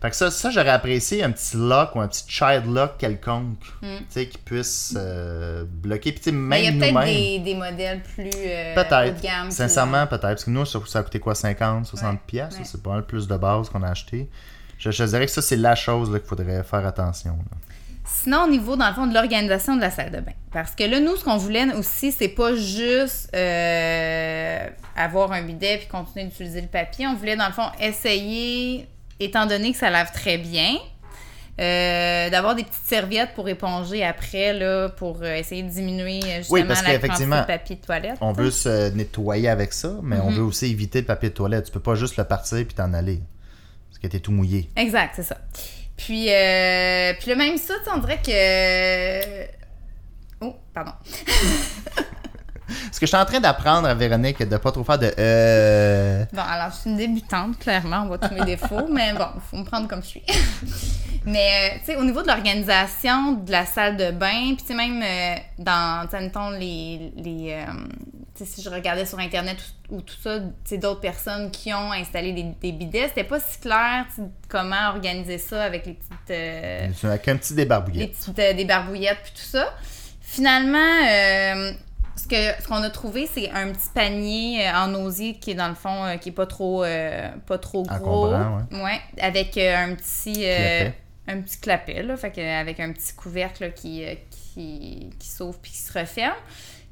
Fait 0.00 0.10
que 0.10 0.16
ça, 0.16 0.30
ça 0.30 0.50
j'aurais 0.50 0.70
apprécié 0.70 1.22
un 1.24 1.30
petit 1.30 1.56
lock 1.56 1.94
ou 1.96 2.00
un 2.00 2.08
petit 2.08 2.24
child 2.28 2.66
lock 2.66 2.98
quelconque, 2.98 3.58
tu 3.80 3.88
sais, 4.08 4.28
qui 4.28 4.38
puisse 4.38 4.94
euh, 4.96 5.64
bloquer. 5.66 6.12
Puis, 6.12 6.20
tu 6.20 6.24
sais, 6.30 6.32
Hmm. 6.32 6.48
Mais 6.48 6.60
il 6.60 6.64
y 6.64 6.68
a 6.68 6.70
même 6.72 6.80
peut-être 6.80 6.92
nous-mêmes. 6.94 7.14
des, 7.14 7.38
des 7.40 7.54
modèles 7.54 8.02
plus 8.02 8.30
euh, 8.34 8.74
haut 8.74 9.14
de 9.16 9.22
gamme. 9.22 9.50
Sincèrement, 9.50 10.06
peut-être. 10.06 10.20
Parce 10.22 10.44
que 10.44 10.50
nous, 10.50 10.64
ça, 10.66 10.78
ça 10.86 10.98
a 10.98 11.02
coûté 11.02 11.18
quoi 11.18 11.34
50, 11.34 11.86
60 11.86 12.20
Ouais, 12.32 12.42
ouais. 12.42 12.48
C'est 12.64 12.82
pas 12.82 12.90
mal 12.90 13.06
plus 13.06 13.26
de 13.26 13.36
base 13.36 13.68
qu'on 13.70 13.82
a 13.82 13.88
acheté. 13.90 14.28
Je, 14.78 14.90
je 14.90 15.04
dirais 15.04 15.24
que 15.26 15.32
ça, 15.32 15.40
c'est 15.42 15.56
la 15.56 15.74
chose 15.74 16.10
qu'il 16.10 16.20
faudrait 16.28 16.62
faire 16.62 16.86
attention. 16.86 17.32
là. 17.32 17.56
Sinon, 18.08 18.44
au 18.44 18.48
niveau, 18.48 18.76
dans 18.76 18.86
le 18.88 18.94
fond, 18.94 19.06
de 19.08 19.14
l'organisation 19.14 19.74
de 19.74 19.80
la 19.80 19.90
salle 19.90 20.12
de 20.12 20.20
bain. 20.20 20.32
Parce 20.52 20.76
que 20.76 20.84
là, 20.84 21.00
nous, 21.00 21.16
ce 21.16 21.24
qu'on 21.24 21.38
voulait 21.38 21.72
aussi, 21.74 22.12
c'est 22.12 22.28
pas 22.28 22.54
juste 22.54 23.30
euh, 23.34 24.66
avoir 24.96 25.32
un 25.32 25.42
bidet 25.42 25.78
puis 25.78 25.88
continuer 25.88 26.26
d'utiliser 26.26 26.60
le 26.60 26.68
papier. 26.68 27.06
On 27.08 27.14
voulait, 27.14 27.34
dans 27.36 27.46
le 27.48 27.52
fond, 27.52 27.66
essayer, 27.80 28.86
étant 29.20 29.46
donné 29.46 29.72
que 29.72 29.78
ça 29.78 29.90
lave 29.90 30.12
très 30.12 30.38
bien, 30.38 30.76
euh, 31.58 32.28
d'avoir 32.28 32.54
des 32.54 32.64
petites 32.64 32.84
serviettes 32.86 33.32
pour 33.34 33.48
éponger 33.48 34.04
après, 34.04 34.52
là, 34.52 34.90
pour 34.90 35.22
euh, 35.22 35.34
essayer 35.36 35.62
de 35.62 35.70
diminuer 35.70 36.20
euh, 36.24 36.36
justement 36.38 36.60
Oui, 36.60 36.64
parce 36.64 36.82
la 36.82 36.98
quantité 36.98 37.24
de 37.24 37.46
papier 37.46 37.76
de 37.76 37.80
toilette. 37.80 38.18
On 38.20 38.32
veut 38.32 38.50
se 38.50 38.90
nettoyer 38.92 39.48
avec 39.48 39.72
ça, 39.72 39.92
mais 40.02 40.16
Mhm. 40.16 40.22
on 40.26 40.30
veut 40.32 40.42
aussi 40.42 40.66
éviter 40.66 41.00
le 41.00 41.06
papier 41.06 41.30
de 41.30 41.34
toilette. 41.34 41.64
Tu 41.64 41.72
peux 41.72 41.80
pas 41.80 41.94
juste 41.94 42.18
le 42.18 42.24
partir 42.24 42.58
puis 42.58 42.74
t'en 42.74 42.92
aller. 42.92 43.20
Parce 43.88 43.98
que 44.00 44.06
t'es 44.08 44.20
tout 44.20 44.32
mouillé. 44.32 44.68
Exact, 44.76 45.12
c'est 45.16 45.22
ça. 45.22 45.38
Puis, 45.96 46.26
euh, 46.30 47.14
puis 47.18 47.30
le 47.30 47.36
même 47.36 47.56
ça, 47.56 47.72
on 47.94 47.98
dirait 48.00 48.20
que... 48.22 49.46
Oh, 50.44 50.54
pardon. 50.74 50.92
Parce 52.66 52.98
que 52.98 53.06
je 53.06 53.06
suis 53.06 53.16
en 53.16 53.24
train 53.24 53.40
d'apprendre 53.40 53.86
à 53.88 53.94
Véronique 53.94 54.42
de 54.42 54.56
pas 54.56 54.72
trop 54.72 54.82
faire 54.84 54.98
de 54.98 55.12
euh. 55.18 56.24
Bon, 56.32 56.42
alors, 56.42 56.70
je 56.72 56.76
suis 56.80 56.90
une 56.90 56.96
débutante, 56.96 57.58
clairement, 57.58 58.02
on 58.02 58.06
voit 58.06 58.18
tous 58.18 58.34
mes 58.34 58.44
défauts, 58.44 58.88
mais 58.90 59.12
bon, 59.12 59.26
il 59.36 59.40
faut 59.50 59.56
me 59.56 59.64
prendre 59.64 59.86
comme 59.88 60.02
je 60.02 60.08
suis. 60.08 60.22
mais, 61.24 61.72
euh, 61.74 61.78
tu 61.80 61.86
sais, 61.86 61.96
au 61.96 62.04
niveau 62.04 62.22
de 62.22 62.26
l'organisation 62.28 63.32
de 63.32 63.50
la 63.52 63.66
salle 63.66 63.96
de 63.96 64.10
bain, 64.10 64.54
puis 64.54 64.58
tu 64.58 64.66
sais, 64.66 64.74
même 64.74 65.02
euh, 65.02 65.34
dans, 65.58 66.06
tu 66.08 66.16
sais, 66.16 66.20
mettons, 66.22 66.50
les. 66.50 67.12
les 67.16 67.52
euh, 67.52 67.72
tu 68.36 68.44
sais, 68.44 68.50
si 68.56 68.62
je 68.62 68.68
regardais 68.68 69.06
sur 69.06 69.18
Internet 69.18 69.56
ou, 69.88 69.96
ou 69.96 70.00
tout 70.02 70.14
ça, 70.22 70.38
tu 70.40 70.44
sais, 70.64 70.78
d'autres 70.78 71.00
personnes 71.00 71.50
qui 71.50 71.72
ont 71.72 71.92
installé 71.92 72.32
des, 72.32 72.42
des 72.60 72.72
bidets, 72.72 73.08
c'était 73.08 73.24
pas 73.24 73.40
si 73.40 73.58
clair, 73.60 74.04
tu 74.14 74.22
sais, 74.22 74.28
comment 74.48 74.88
organiser 74.90 75.38
ça 75.38 75.62
avec 75.62 75.86
les 75.86 75.94
petites. 75.94 76.30
euh, 76.30 76.88
Avec 77.04 77.28
un 77.28 77.36
petit 77.36 77.54
les 77.54 77.62
débarbouillet. 77.62 78.06
petites 78.08 78.36
débarbouillettes 78.56 79.20
puis 79.22 79.32
tout 79.36 79.46
ça. 79.56 79.72
Finalement, 80.20 80.78
euh, 80.78 81.72
ce 82.16 82.26
que 82.26 82.62
ce 82.62 82.66
qu'on 82.68 82.82
a 82.82 82.90
trouvé, 82.90 83.28
c'est 83.32 83.50
un 83.50 83.72
petit 83.72 83.88
panier 83.94 84.66
euh, 84.66 84.74
en 84.74 84.94
osier 84.94 85.34
qui 85.34 85.50
est 85.50 85.54
dans 85.54 85.68
le 85.68 85.74
fond 85.74 86.04
euh, 86.04 86.16
qui 86.16 86.30
est 86.30 86.32
pas 86.32 86.46
trop 86.46 86.84
euh, 86.84 87.28
pas 87.46 87.58
trop 87.58 87.82
gros. 87.82 88.30
Ouais. 88.30 89.00
avec 89.20 89.56
un 89.58 89.94
petit 89.94 90.44
euh, 90.44 90.78
Clapet. 90.80 90.94
un 91.28 91.40
petit 91.40 91.58
clapet 91.58 92.02
là, 92.02 92.16
fait 92.16 92.30
que, 92.30 92.40
avec 92.40 92.80
un 92.80 92.92
petit 92.92 93.12
couvercle 93.14 93.64
là, 93.64 93.70
qui, 93.70 94.04
qui 94.30 95.10
qui 95.18 95.28
s'ouvre 95.28 95.58
puis 95.60 95.72
qui 95.72 95.78
se 95.78 95.98
referme. 95.98 96.34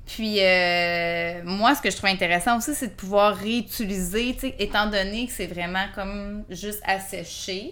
Puis 0.07 0.37
euh, 0.41 1.41
moi, 1.45 1.75
ce 1.75 1.81
que 1.81 1.91
je 1.91 1.97
trouve 1.97 2.11
intéressant 2.11 2.59
aussi, 2.59 2.75
c'est 2.75 2.89
de 2.89 2.93
pouvoir 2.93 3.35
réutiliser, 3.37 4.35
tu 4.35 4.41
sais, 4.41 4.55
étant 4.59 4.87
donné 4.87 5.27
que 5.27 5.33
c'est 5.33 5.47
vraiment 5.47 5.87
comme 5.95 6.45
juste 6.51 6.83
asséché 6.85 7.71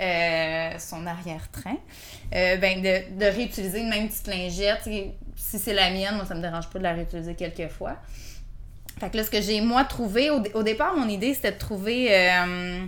euh, 0.00 0.78
son 0.78 1.06
arrière-train, 1.06 1.76
euh, 2.34 2.56
ben 2.56 2.80
de, 2.82 3.18
de 3.18 3.24
réutiliser 3.26 3.80
une 3.80 3.90
même 3.90 4.08
petite 4.08 4.26
lingette. 4.26 4.88
Si 5.36 5.58
c'est 5.58 5.74
la 5.74 5.90
mienne, 5.90 6.16
moi, 6.16 6.24
ça 6.24 6.34
me 6.34 6.40
dérange 6.42 6.68
pas 6.70 6.78
de 6.78 6.84
la 6.84 6.92
réutiliser 6.94 7.34
quelques 7.34 7.70
fois. 7.70 7.96
Fait 9.00 9.10
que 9.10 9.16
là, 9.16 9.24
ce 9.24 9.30
que 9.30 9.40
j'ai, 9.40 9.60
moi, 9.60 9.84
trouvé, 9.84 10.30
au, 10.30 10.40
dé- 10.40 10.52
au 10.54 10.62
départ, 10.62 10.96
mon 10.96 11.08
idée, 11.08 11.34
c'était 11.34 11.52
de 11.52 11.58
trouver 11.58 12.08
euh, 12.14 12.84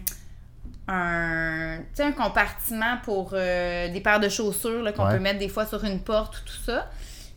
un, 0.88 1.78
un 1.98 2.12
compartiment 2.12 2.98
pour 3.04 3.30
euh, 3.32 3.88
des 3.88 4.00
paires 4.00 4.20
de 4.20 4.28
chaussures 4.28 4.82
là, 4.82 4.92
qu'on 4.92 5.04
Ouais. 5.06 5.14
peut 5.16 5.20
mettre 5.22 5.38
des 5.38 5.48
fois 5.48 5.66
sur 5.66 5.84
une 5.84 6.00
porte 6.00 6.38
ou 6.38 6.44
tout 6.46 6.62
ça. 6.64 6.88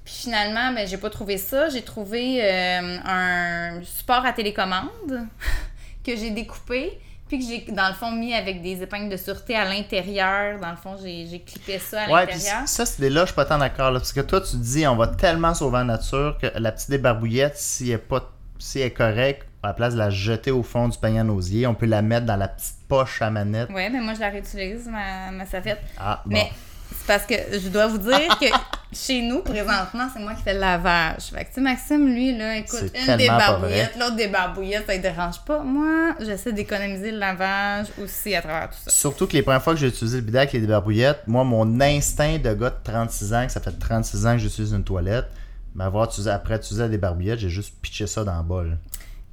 Puis 0.06 0.14
finalement, 0.24 0.72
ben, 0.74 0.88
j'ai 0.88 0.98
pas 0.98 1.10
trouvé 1.10 1.38
ça. 1.38 1.70
J'ai 1.70 1.82
trouvé 1.84 2.42
un 2.44 3.82
support 3.84 4.26
à 4.26 4.34
télécommande 4.34 5.28
que 6.04 6.16
j'ai 6.16 6.32
découpé, 6.32 7.00
puis 7.30 7.40
que 7.40 7.46
j'ai, 7.46 7.72
dans 7.72 7.88
le 7.88 7.94
fond, 7.94 8.12
mis 8.12 8.34
avec 8.34 8.62
des 8.62 8.82
épingles 8.84 9.08
de 9.10 9.16
sûreté 9.16 9.56
à 9.56 9.64
l'intérieur. 9.64 10.60
Dans 10.60 10.72
le 10.72 10.76
fond, 10.76 10.98
j'ai, 11.02 11.28
j'ai 11.30 11.40
clippé 11.40 11.80
ça 11.80 12.02
à 12.04 12.10
Ouais, 12.12 12.26
puis 12.26 12.36
l'intérieur. 12.36 12.68
ça, 12.68 12.86
c'est 12.86 13.10
là, 13.10 13.22
je 13.22 13.26
suis 13.28 13.36
pas 13.36 13.46
tant 13.46 13.58
d'accord. 13.60 13.92
là, 13.92 14.00
Parce 14.00 14.12
que 14.12 14.20
toi, 14.22 14.42
tu 14.42 14.58
dis, 14.58 14.86
on 14.88 14.96
va 14.98 15.08
tellement 15.08 15.54
sauver 15.54 15.78
la 15.78 15.84
nature 15.86 16.38
que 16.42 16.48
la 16.60 16.72
petite 16.74 16.90
débarbouillette, 16.90 17.56
si 17.56 17.90
elle 17.90 17.96
est, 17.96 17.98
pas, 18.00 18.32
si 18.58 18.80
elle 18.82 18.88
est 18.88 18.92
correcte, 18.92 19.46
à 19.62 19.68
la 19.68 19.74
place 19.74 19.94
de 19.94 20.00
la 20.00 20.10
jeter 20.10 20.52
au 20.52 20.64
fond 20.64 20.88
du 20.88 20.98
panier 20.98 21.22
en 21.22 21.30
osier, 21.30 21.68
on 21.68 21.76
peut 21.76 21.86
la 21.86 22.02
mettre 22.02 22.26
dans 22.26 22.38
la 22.38 22.48
petite 22.48 22.76
poche 22.88 23.22
à 23.22 23.30
manette. 23.30 23.70
Ouais, 23.70 23.90
mais 23.90 24.00
moi, 24.02 24.14
je 24.16 24.22
la 24.22 24.30
réutilise, 24.30 24.88
ma, 24.88 25.32
ma 25.32 25.46
savette. 25.46 25.80
Ah, 25.98 26.22
bon. 26.26 26.32
Mais 26.34 26.50
c'est 26.92 27.06
parce 27.08 27.26
que 27.26 27.36
je 27.60 27.70
dois 27.70 27.88
vous 27.88 27.98
dire 28.00 28.38
que 28.40 28.46
chez 28.92 29.22
nous, 29.22 29.42
présentement, 29.42 30.08
c'est 30.12 30.20
moi 30.20 30.34
qui 30.34 30.42
fais 30.42 30.54
le 30.54 30.62
lavage. 30.62 31.26
Fait 31.32 31.44
que, 31.44 31.50
tu 31.50 31.56
sais, 31.56 31.62
Maxime, 31.62 32.08
lui, 32.08 32.36
là, 32.36 32.58
écoute, 32.58 32.92
une 33.08 33.18
des 33.18 33.28
barbouillettes, 33.28 33.96
l'autre 34.00 34.16
des 34.16 34.28
barbouillettes, 34.28 34.88
ça 34.88 34.98
ne 34.98 35.02
dérange 35.02 35.40
pas. 35.46 35.60
Moi, 35.60 36.16
j'essaie 36.20 36.54
d'économiser 36.54 37.12
le 37.12 37.20
lavage 37.20 37.88
aussi 38.02 38.34
à 38.34 38.42
travers 38.42 38.70
tout 38.70 38.78
ça. 38.84 38.92
Surtout 38.92 39.28
que 39.28 39.34
les 39.34 39.44
premières 39.44 39.62
fois 39.62 39.74
que 39.74 39.80
j'ai 39.80 39.88
utilisé 39.88 40.18
le 40.18 40.24
bidet 40.24 40.40
avec 40.40 40.54
les 40.54 40.62
débarbouillettes, 40.62 41.22
moi, 41.28 41.44
mon 41.44 41.80
instinct 41.80 42.40
de 42.40 42.54
gars 42.54 42.72
de 42.72 42.76
36 42.84 43.34
ans, 43.34 43.46
que 43.46 43.52
ça 43.52 43.60
fait 43.60 43.78
36 43.78 44.26
ans 44.26 44.34
que 44.34 44.40
j'utilise 44.40 44.72
une 44.72 44.84
toilette, 44.84 45.28
m'avoir 45.76 46.06
utilisé, 46.06 46.32
après 46.32 46.56
utiliser 46.56 46.82
la 46.82 46.90
débarbouillette, 46.90 47.40
j'ai 47.40 47.50
juste 47.50 47.76
pitché 47.82 48.08
ça 48.08 48.24
dans 48.24 48.38
le 48.38 48.44
bol. 48.44 48.78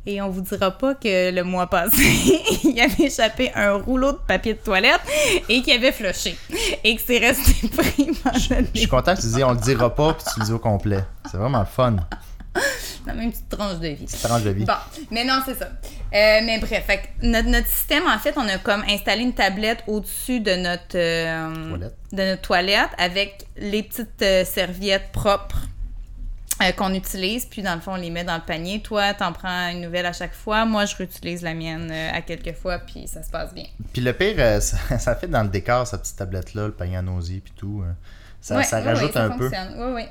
Et 0.08 0.22
on 0.22 0.28
vous 0.28 0.40
dira 0.40 0.70
pas 0.70 0.94
que 0.94 1.32
le 1.32 1.42
mois 1.42 1.66
passé, 1.66 1.98
il 2.64 2.80
avait 2.80 3.06
échappé 3.06 3.50
un 3.56 3.72
rouleau 3.72 4.12
de 4.12 4.18
papier 4.18 4.54
de 4.54 4.58
toilette 4.60 5.00
et 5.48 5.62
qu'il 5.62 5.74
avait 5.74 5.90
flushé. 5.90 6.38
Et 6.84 6.94
que 6.94 7.02
c'est 7.04 7.18
resté 7.18 7.68
pris 7.76 8.10
pendant 8.22 8.38
Je 8.72 8.78
suis 8.78 8.88
content 8.88 9.16
que 9.16 9.20
tu 9.20 9.26
dis 9.26 9.42
on 9.42 9.50
le 9.50 9.60
dira 9.60 9.92
pas 9.92 10.14
puis 10.14 10.24
tu 10.32 10.40
le 10.40 10.46
dis 10.46 10.52
au 10.52 10.60
complet. 10.60 11.02
C'est 11.28 11.38
vraiment 11.38 11.64
fun. 11.64 11.96
dans 13.04 13.20
une 13.20 13.32
petite 13.32 13.48
tranche 13.48 13.80
de 13.80 13.88
vie. 13.88 14.04
Petite 14.04 14.22
tranche 14.22 14.42
de 14.44 14.50
vie. 14.50 14.64
Bon, 14.64 14.74
mais 15.10 15.24
non, 15.24 15.40
c'est 15.44 15.58
ça. 15.58 15.66
Euh, 15.66 16.40
mais 16.44 16.60
bref, 16.60 16.84
fait 16.86 16.98
que 16.98 17.26
notre, 17.26 17.48
notre 17.48 17.66
système, 17.66 18.04
en 18.06 18.18
fait, 18.18 18.34
on 18.36 18.48
a 18.48 18.58
comme 18.58 18.84
installé 18.88 19.22
une 19.22 19.34
tablette 19.34 19.82
au-dessus 19.88 20.38
de 20.38 20.54
notre, 20.54 20.96
euh, 20.96 21.68
Toilette. 21.70 21.94
de 22.12 22.22
notre 22.22 22.42
toilette 22.42 22.90
avec 22.98 23.44
les 23.56 23.82
petites 23.82 24.22
euh, 24.22 24.44
serviettes 24.44 25.10
propres 25.10 25.62
euh, 26.62 26.72
qu'on 26.72 26.92
utilise. 26.94 27.44
Puis, 27.44 27.62
dans 27.62 27.74
le 27.74 27.80
fond, 27.80 27.92
on 27.92 27.96
les 27.96 28.10
met 28.10 28.24
dans 28.24 28.36
le 28.36 28.42
panier. 28.46 28.80
Toi, 28.82 29.14
t'en 29.14 29.32
prends 29.32 29.68
une 29.70 29.82
nouvelle 29.82 30.06
à 30.06 30.12
chaque 30.12 30.34
fois. 30.34 30.64
Moi, 30.64 30.84
je 30.86 30.96
réutilise 30.96 31.42
la 31.42 31.54
mienne 31.54 31.90
euh, 31.90 32.10
à 32.12 32.22
quelques 32.22 32.54
fois, 32.54 32.78
puis 32.78 33.06
ça 33.06 33.22
se 33.22 33.30
passe 33.30 33.52
bien. 33.54 33.66
Puis 33.92 34.00
le 34.02 34.12
pire, 34.12 34.36
euh, 34.38 34.60
ça, 34.60 34.98
ça 34.98 35.14
fait 35.16 35.28
dans 35.28 35.42
le 35.42 35.48
décor, 35.48 35.86
cette 35.86 36.00
petite 36.02 36.16
tablette-là, 36.16 36.66
le 36.66 36.72
panier 36.72 36.98
en 36.98 37.08
osier 37.16 37.40
puis 37.44 37.52
tout. 37.56 37.82
euh, 37.86 37.90
Ça, 38.40 38.56
Ouais, 38.56 38.62
ça 38.64 38.78
ouais, 38.78 38.84
rajoute 38.84 39.08
ouais, 39.08 39.12
ça 39.12 39.24
un 39.24 39.30
peu. 39.30 39.48
fonctionne. 39.50 39.74
Oui, 39.78 39.92
oui. 39.96 40.02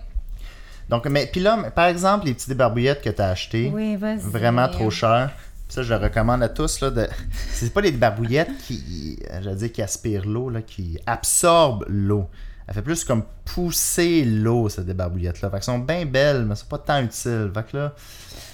Donc, 0.89 1.07
mais 1.07 1.25
puis 1.25 1.41
là, 1.41 1.71
par 1.75 1.87
exemple, 1.87 2.27
les 2.27 2.33
petites 2.35 2.49
débarbouillettes 2.49 3.01
que 3.01 3.09
tu 3.09 3.21
as 3.21 3.29
achetées, 3.29 3.71
Oui, 3.73 3.97
vraiment 3.97 4.67
trop 4.69 4.91
chères. 4.91 5.31
Ça, 5.67 5.81
je 5.81 5.91
le 5.91 5.99
recommande 5.99 6.43
à 6.43 6.49
tous. 6.49 6.79
Là, 6.81 6.91
de... 6.91 7.07
C'est 7.51 7.73
pas 7.73 7.81
les 7.81 7.89
débarbouillettes 7.91 8.55
qui, 8.67 9.17
euh, 9.31 9.39
j'allais 9.41 9.55
dire, 9.55 9.71
qui 9.71 9.81
aspirent 9.81 10.27
l'eau, 10.27 10.51
là, 10.51 10.61
qui 10.61 10.99
absorbent 11.07 11.85
l'eau. 11.87 12.29
Elle 12.67 12.73
fait 12.73 12.81
plus 12.81 13.03
comme 13.03 13.23
pousser 13.43 14.25
l'eau, 14.25 14.69
cette 14.69 14.85
débarbouillette-là. 14.85 15.49
Fait 15.49 15.57
qu'elles 15.57 15.63
sont 15.63 15.79
bien 15.79 16.05
belles, 16.05 16.45
mais 16.45 16.55
c'est 16.55 16.67
pas 16.67 16.79
tant 16.79 16.99
utile. 17.01 17.51
Fait 17.53 17.63
que 17.63 17.77
là, 17.77 17.93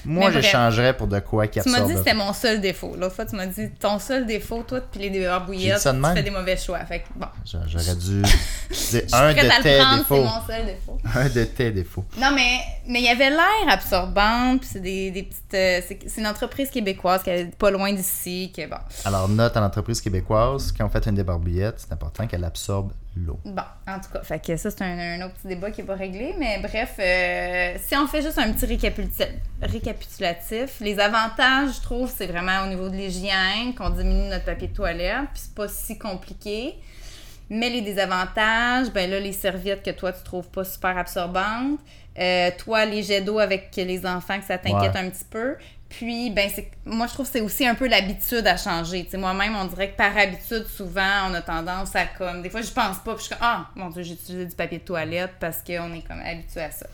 moi, 0.05 0.25
Mais 0.25 0.31
bref. 0.31 0.43
j'échangerais 0.45 0.95
pour 0.97 1.07
de 1.07 1.19
quoi 1.19 1.47
qui 1.47 1.59
Tu 1.61 1.69
m'as 1.69 1.81
dit 1.81 1.93
que 1.93 1.97
c'était 1.99 2.13
mon 2.13 2.33
seul 2.33 2.59
défaut. 2.61 2.95
L'autre 2.97 3.15
fois, 3.15 3.25
tu 3.25 3.35
m'as 3.35 3.45
dit 3.45 3.69
ton 3.79 3.99
seul 3.99 4.25
défaut, 4.25 4.63
toi, 4.63 4.79
puis 4.81 5.09
les 5.09 5.09
ça 5.77 5.93
de 5.93 6.01
tu 6.01 6.13
fais 6.15 6.23
des 6.23 6.29
mauvais 6.31 6.57
choix. 6.57 6.79
Fait 6.85 6.99
que, 6.99 7.05
bon, 7.15 7.27
J'a- 7.45 7.59
J'aurais 7.67 7.95
dû 7.95 8.21
je 8.69 8.75
suis 8.75 8.97
un 9.13 9.33
de 9.33 9.39
tes 9.61 9.77
prendre, 9.77 10.05
c'est 10.07 10.15
défauts. 10.15 10.23
mon 10.23 10.47
seul 10.47 10.65
défaut. 10.65 10.97
Un 11.15 11.29
de 11.29 11.43
tes 11.43 11.71
défauts. 11.71 12.05
Non, 12.17 12.31
mais 12.33 12.59
mais 12.87 12.99
il 12.99 13.05
y 13.05 13.09
avait 13.09 13.29
l'air 13.29 13.67
absorbante, 13.69 14.61
puis 14.61 14.69
c'est 14.73 14.79
des, 14.79 15.11
des 15.11 15.23
petites... 15.23 15.53
euh, 15.53 15.81
c'est 15.87 15.99
c'est 16.07 16.21
une 16.21 16.27
entreprise 16.27 16.69
québécoise 16.69 17.21
qui 17.23 17.29
est 17.29 17.53
pas 17.55 17.69
loin 17.71 17.91
d'ici, 17.93 18.51
que 18.55 18.67
bon... 18.67 18.77
Alors, 19.05 19.27
note 19.29 19.55
à 19.55 19.59
l'entreprise 19.59 19.99
québécoise, 20.01 20.71
quand 20.75 20.85
on 20.85 20.89
fait 20.89 21.05
une 21.07 21.15
débarbouillette, 21.15 21.75
c'est 21.79 21.91
important 21.91 22.27
qu'elle 22.27 22.43
absorbe 22.43 22.91
l'eau. 23.15 23.39
Bon, 23.43 23.61
en 23.87 23.99
tout 23.99 24.09
cas, 24.11 24.21
fait 24.23 24.43
que 24.45 24.55
ça, 24.55 24.71
c'est 24.71 24.81
un, 24.83 24.97
un 25.21 25.25
autre 25.25 25.33
petit 25.35 25.47
débat 25.47 25.69
qui 25.71 25.81
n'est 25.81 25.87
pas 25.87 25.95
réglé, 25.95 26.33
mais 26.39 26.59
bref, 26.59 26.93
euh, 26.99 27.75
si 27.85 27.95
on 27.95 28.07
fait 28.07 28.21
juste 28.21 28.37
un 28.37 28.51
petit 28.53 28.65
récapitul- 28.65 29.27
récapitulatif, 29.91 30.79
les 30.79 30.99
avantages, 30.99 31.75
je 31.77 31.81
trouve, 31.81 32.11
c'est 32.15 32.27
vraiment 32.27 32.63
au 32.63 32.67
niveau 32.67 32.89
de 32.89 32.95
l'hygiène, 32.95 33.73
qu'on 33.75 33.89
diminue 33.89 34.29
notre 34.29 34.45
papier 34.45 34.67
de 34.67 34.75
toilette, 34.75 35.29
puis 35.33 35.43
c'est 35.43 35.55
pas 35.55 35.67
si 35.67 35.97
compliqué. 35.97 36.75
Mais 37.49 37.69
les 37.69 37.81
désavantages, 37.81 38.89
ben 38.91 39.09
là, 39.09 39.19
les 39.19 39.33
serviettes 39.33 39.83
que 39.83 39.91
toi, 39.91 40.13
tu 40.13 40.23
trouves 40.23 40.47
pas 40.47 40.63
super 40.63 40.97
absorbantes. 40.97 41.79
Euh, 42.17 42.49
toi, 42.57 42.85
les 42.85 43.03
jets 43.03 43.21
d'eau 43.21 43.39
avec 43.39 43.75
les 43.75 44.05
enfants, 44.05 44.39
que 44.39 44.45
ça 44.45 44.57
t'inquiète 44.57 44.93
Ouais. 44.93 44.99
un 45.01 45.09
petit 45.09 45.25
peu. 45.29 45.55
Puis, 45.89 46.29
ben, 46.29 46.49
c'est, 46.53 46.71
moi, 46.85 47.07
je 47.07 47.13
trouve 47.13 47.25
que 47.25 47.31
c'est 47.33 47.41
aussi 47.41 47.67
un 47.67 47.75
peu 47.75 47.87
l'habitude 47.89 48.47
à 48.47 48.55
changer. 48.55 49.03
Tu 49.03 49.11
sais, 49.11 49.17
moi-même, 49.17 49.53
on 49.57 49.65
dirait 49.65 49.91
que 49.91 49.97
par 49.97 50.17
habitude, 50.17 50.65
souvent, 50.65 51.29
on 51.29 51.33
a 51.33 51.41
tendance 51.41 51.93
à 51.97 52.05
comme. 52.05 52.41
Des 52.41 52.49
fois, 52.49 52.61
je 52.61 52.71
pense 52.71 52.99
pas, 52.99 53.15
puis 53.15 53.17
je 53.17 53.21
suis 53.23 53.29
comme, 53.29 53.39
ah, 53.41 53.65
mon 53.75 53.89
Dieu, 53.89 54.03
j'ai 54.03 54.13
utilisé 54.13 54.45
du 54.45 54.55
papier 54.55 54.77
de 54.79 54.85
toilette 54.85 55.31
parce 55.41 55.57
qu'on 55.57 55.93
est 55.93 56.07
comme 56.07 56.21
habitué 56.25 56.61
à 56.61 56.71
ça. 56.71 56.85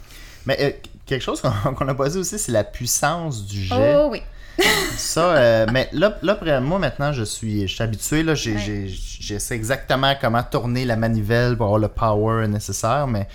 Mais 0.47 0.57
euh, 0.59 0.71
quelque 1.07 1.21
chose 1.23 1.41
qu'on 1.41 1.85
n'a 1.85 1.95
pas 1.95 2.09
dit 2.09 2.17
aussi, 2.17 2.37
c'est 2.37 2.51
la 2.51 2.63
puissance 2.63 3.45
du 3.45 3.63
jet. 3.63 3.95
Oh 3.97 4.09
oui. 4.11 4.21
Ça, 4.97 5.35
euh, 5.35 5.65
mais 5.71 5.87
là, 5.93 6.17
là, 6.23 6.59
moi 6.61 6.79
maintenant, 6.79 7.11
je 7.13 7.23
suis, 7.23 7.67
je 7.67 7.73
suis 7.75 7.83
habitué. 7.83 8.23
Là, 8.23 8.33
j'ai, 8.35 8.53
Ouais. 8.53 8.59
j'ai- 8.59 8.87
je 8.87 9.37
sais 9.37 9.55
exactement 9.55 10.13
comment 10.19 10.41
tourner 10.43 10.83
la 10.85 10.95
manivelle 10.95 11.55
pour 11.57 11.67
avoir 11.67 11.79
le 11.79 11.87
power 11.87 12.47
nécessaire, 12.47 13.05
mais 13.07 13.27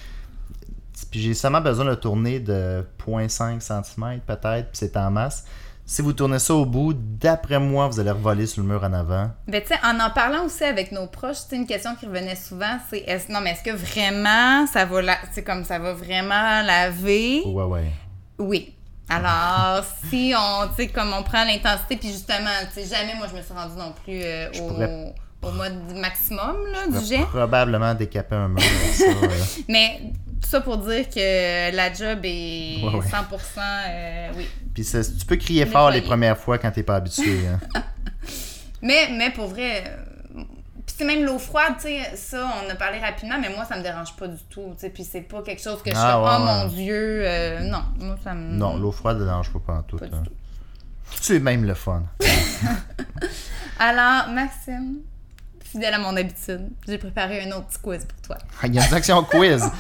puis 1.11 1.21
j'ai 1.21 1.35
seulement 1.35 1.61
besoin 1.61 1.85
de 1.85 1.95
tourner 1.95 2.41
de 2.41 2.85
0.5 2.99 3.61
cm 3.61 4.21
peut-être, 4.27 4.69
puis 4.71 4.79
c'est 4.79 4.97
en 4.97 5.11
masse. 5.11 5.45
Si 5.85 6.01
vous 6.01 6.13
tournez 6.13 6.39
ça 6.39 6.55
au 6.55 6.65
bout, 6.65 6.95
d'après 6.95 7.59
moi, 7.59 7.89
vous 7.89 7.99
allez 8.01 8.11
revoler 8.13 8.47
sur 8.47 8.63
le 8.63 8.69
mur 8.69 8.83
en 8.85 8.93
avant. 8.93 9.31
Ben, 9.49 9.61
tu 9.61 9.69
sais, 9.69 9.75
en 9.85 9.99
en 10.01 10.11
parlant 10.11 10.45
aussi 10.47 10.65
avec 10.65 10.93
nos 10.93 11.07
proches, 11.07 11.37
sais, 11.51 11.57
une 11.57 11.67
question 11.67 11.95
qui 11.97 12.07
revenait 12.07 12.37
souvent, 12.37 12.79
c'est 12.89 12.99
est 13.07 13.29
non, 13.29 13.41
mais 13.43 13.51
est-ce 13.51 13.63
que 13.65 13.77
vraiment 13.77 14.67
ça 14.69 14.85
va 14.85 15.03
la, 15.03 15.17
c'est 15.33 15.43
comme 15.43 15.65
ça 15.65 15.79
va 15.79 15.93
vraiment 15.93 16.63
laver? 16.63 17.43
Ouais, 17.45 17.65
ouais. 17.65 17.91
Oui. 18.39 18.75
Alors, 19.09 19.85
si 20.09 20.33
on, 20.37 20.69
tu 20.69 20.75
sais, 20.77 20.89
comme 20.89 21.13
on 21.19 21.23
prend 21.25 21.45
l'intensité, 21.45 21.97
puis 21.97 22.09
justement, 22.09 22.51
tu 22.73 22.81
sais, 22.83 22.95
jamais 22.97 23.15
moi 23.17 23.27
je 23.31 23.37
me 23.37 23.43
suis 23.43 23.53
rendue 23.53 23.77
non 23.77 23.93
plus 24.05 24.21
euh, 24.23 24.49
au, 24.61 24.69
pourrais- 24.69 25.15
au 25.43 25.51
mode 25.51 25.97
maximum 25.97 26.57
là, 26.73 26.85
Je 26.93 26.99
du 27.01 27.05
jet. 27.05 27.25
probablement 27.27 27.93
décaper 27.95 28.37
un 28.37 28.49
mur 28.49 28.63
ça. 28.93 29.05
euh. 29.23 29.29
Mais 29.69 30.01
tout 30.43 30.49
ça 30.51 30.61
pour 30.61 30.77
dire 30.79 31.09
que 31.09 31.75
la 31.75 31.93
job 31.93 32.21
est 32.25 32.83
Ouais, 32.83 32.95
ouais. 32.97 33.07
100%, 33.07 33.61
euh, 33.89 34.29
oui. 34.37 34.47
Puis 34.75 34.85
c'est- 34.85 35.17
tu 35.19 35.25
peux 35.25 35.37
crier 35.37 35.65
fort 35.67 35.91
les 35.91 36.03
premières 36.03 36.37
fois 36.39 36.59
quand 36.59 36.71
t'es 36.71 36.83
pas 36.83 36.97
habitué. 36.97 37.41
hein. 37.47 37.61
Mais, 38.83 39.09
mais 39.17 39.31
pour 39.31 39.47
vrai, 39.47 39.85
euh, 39.87 40.43
puis 40.85 40.95
c'est 40.99 41.05
même 41.05 41.25
l'eau 41.25 41.39
froide, 41.39 41.75
tu 41.77 41.83
sais, 41.87 42.17
ça, 42.17 42.51
on 42.67 42.69
a 42.69 42.75
parlé 42.75 42.99
rapidement, 42.99 43.37
mais 43.41 43.49
moi, 43.49 43.65
ça 43.65 43.77
me 43.77 43.83
dérange 43.85 44.17
pas 44.17 44.27
du 44.27 44.43
tout, 44.51 44.73
tu 44.75 44.81
sais, 44.81 44.91
puis 44.91 45.05
c'est 45.05 45.21
pas 45.21 45.41
quelque 45.43 45.63
chose 45.63 45.81
que 45.85 45.91
je 45.93 45.97
Ah, 45.97 46.01
fais, 46.01 46.17
ouais, 46.19 46.37
oh 46.37 46.45
ouais. 46.45 46.65
mon 46.65 46.69
Dieu, 46.75 47.23
euh, 47.25 47.61
non, 47.61 47.85
moi, 48.01 48.17
ça 48.25 48.35
me... 48.35 48.55
Non, 48.57 48.77
l'eau 48.77 48.91
froide 48.91 49.19
ne 49.21 49.25
dérange 49.25 49.53
pas. 49.53 49.85
Pas 49.99 50.07
du 50.07 50.13
hein. 50.13 50.23
tout. 50.25 50.33
Tu 51.23 51.37
es 51.37 51.39
même 51.39 51.65
le 51.65 51.75
fun. 51.75 52.03
Alors, 53.79 54.29
Maxime, 54.35 54.99
fidèle 55.63 55.95
à 55.95 55.99
mon 55.99 56.17
habitude, 56.17 56.69
j'ai 56.89 56.99
préparé 56.99 57.43
un 57.45 57.53
autre 57.57 57.67
petit 57.67 57.79
quiz 57.79 58.05
pour 58.05 58.21
toi. 58.23 58.39
Il 58.65 58.75
y 58.75 58.79
a 58.81 58.83
une 58.85 58.89
section 58.91 59.23
quiz. 59.23 59.63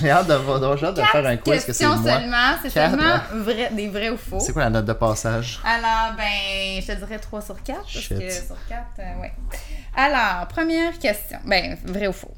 J'ai 0.00 0.10
hâte 0.10 0.28
de, 0.28 0.34
voir- 0.34 0.76
j'ai 0.76 0.86
hâte 0.86 0.96
de 0.96 1.02
faire 1.02 1.26
un 1.26 1.36
quiz 1.36 1.64
que 1.64 1.72
c'est 1.72 1.86
moi. 1.86 1.96
seulement, 2.02 2.54
c'est 2.62 2.70
seulement 2.70 3.18
vrai, 3.34 3.70
des 3.72 3.88
vrais 3.88 4.10
ou 4.10 4.16
faux. 4.16 4.40
C'est 4.40 4.52
quoi 4.52 4.62
la 4.64 4.70
note 4.70 4.84
de 4.86 4.92
passage? 4.92 5.60
Alors, 5.64 6.14
ben, 6.16 6.80
je 6.80 6.86
te 6.86 6.92
dirais 6.92 7.18
3 7.18 7.40
sur 7.42 7.62
4, 7.62 7.78
parce 7.80 7.88
Shit. 7.90 8.18
que 8.18 8.30
sur 8.30 8.56
4, 8.68 8.80
euh, 8.98 9.20
ouais. 9.20 9.32
Alors, 9.96 10.48
première 10.48 10.98
question. 10.98 11.38
Ben, 11.44 11.76
vrai 11.84 12.06
ou 12.06 12.12
faux? 12.12 12.34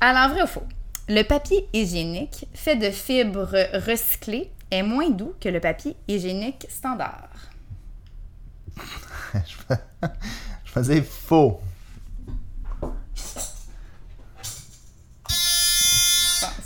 Alors, 0.00 0.28
vrai 0.30 0.42
ou 0.42 0.46
faux? 0.46 0.66
Le 1.08 1.22
papier 1.22 1.68
hygiénique 1.72 2.46
fait 2.54 2.76
de 2.76 2.90
fibres 2.90 3.68
recyclées 3.86 4.50
est 4.70 4.82
moins 4.82 5.10
doux 5.10 5.34
que 5.40 5.48
le 5.50 5.60
papier 5.60 5.96
hygiénique 6.08 6.66
standard. 6.70 7.28
Je 10.64 10.70
faisais 10.72 11.02
faux. 11.02 11.60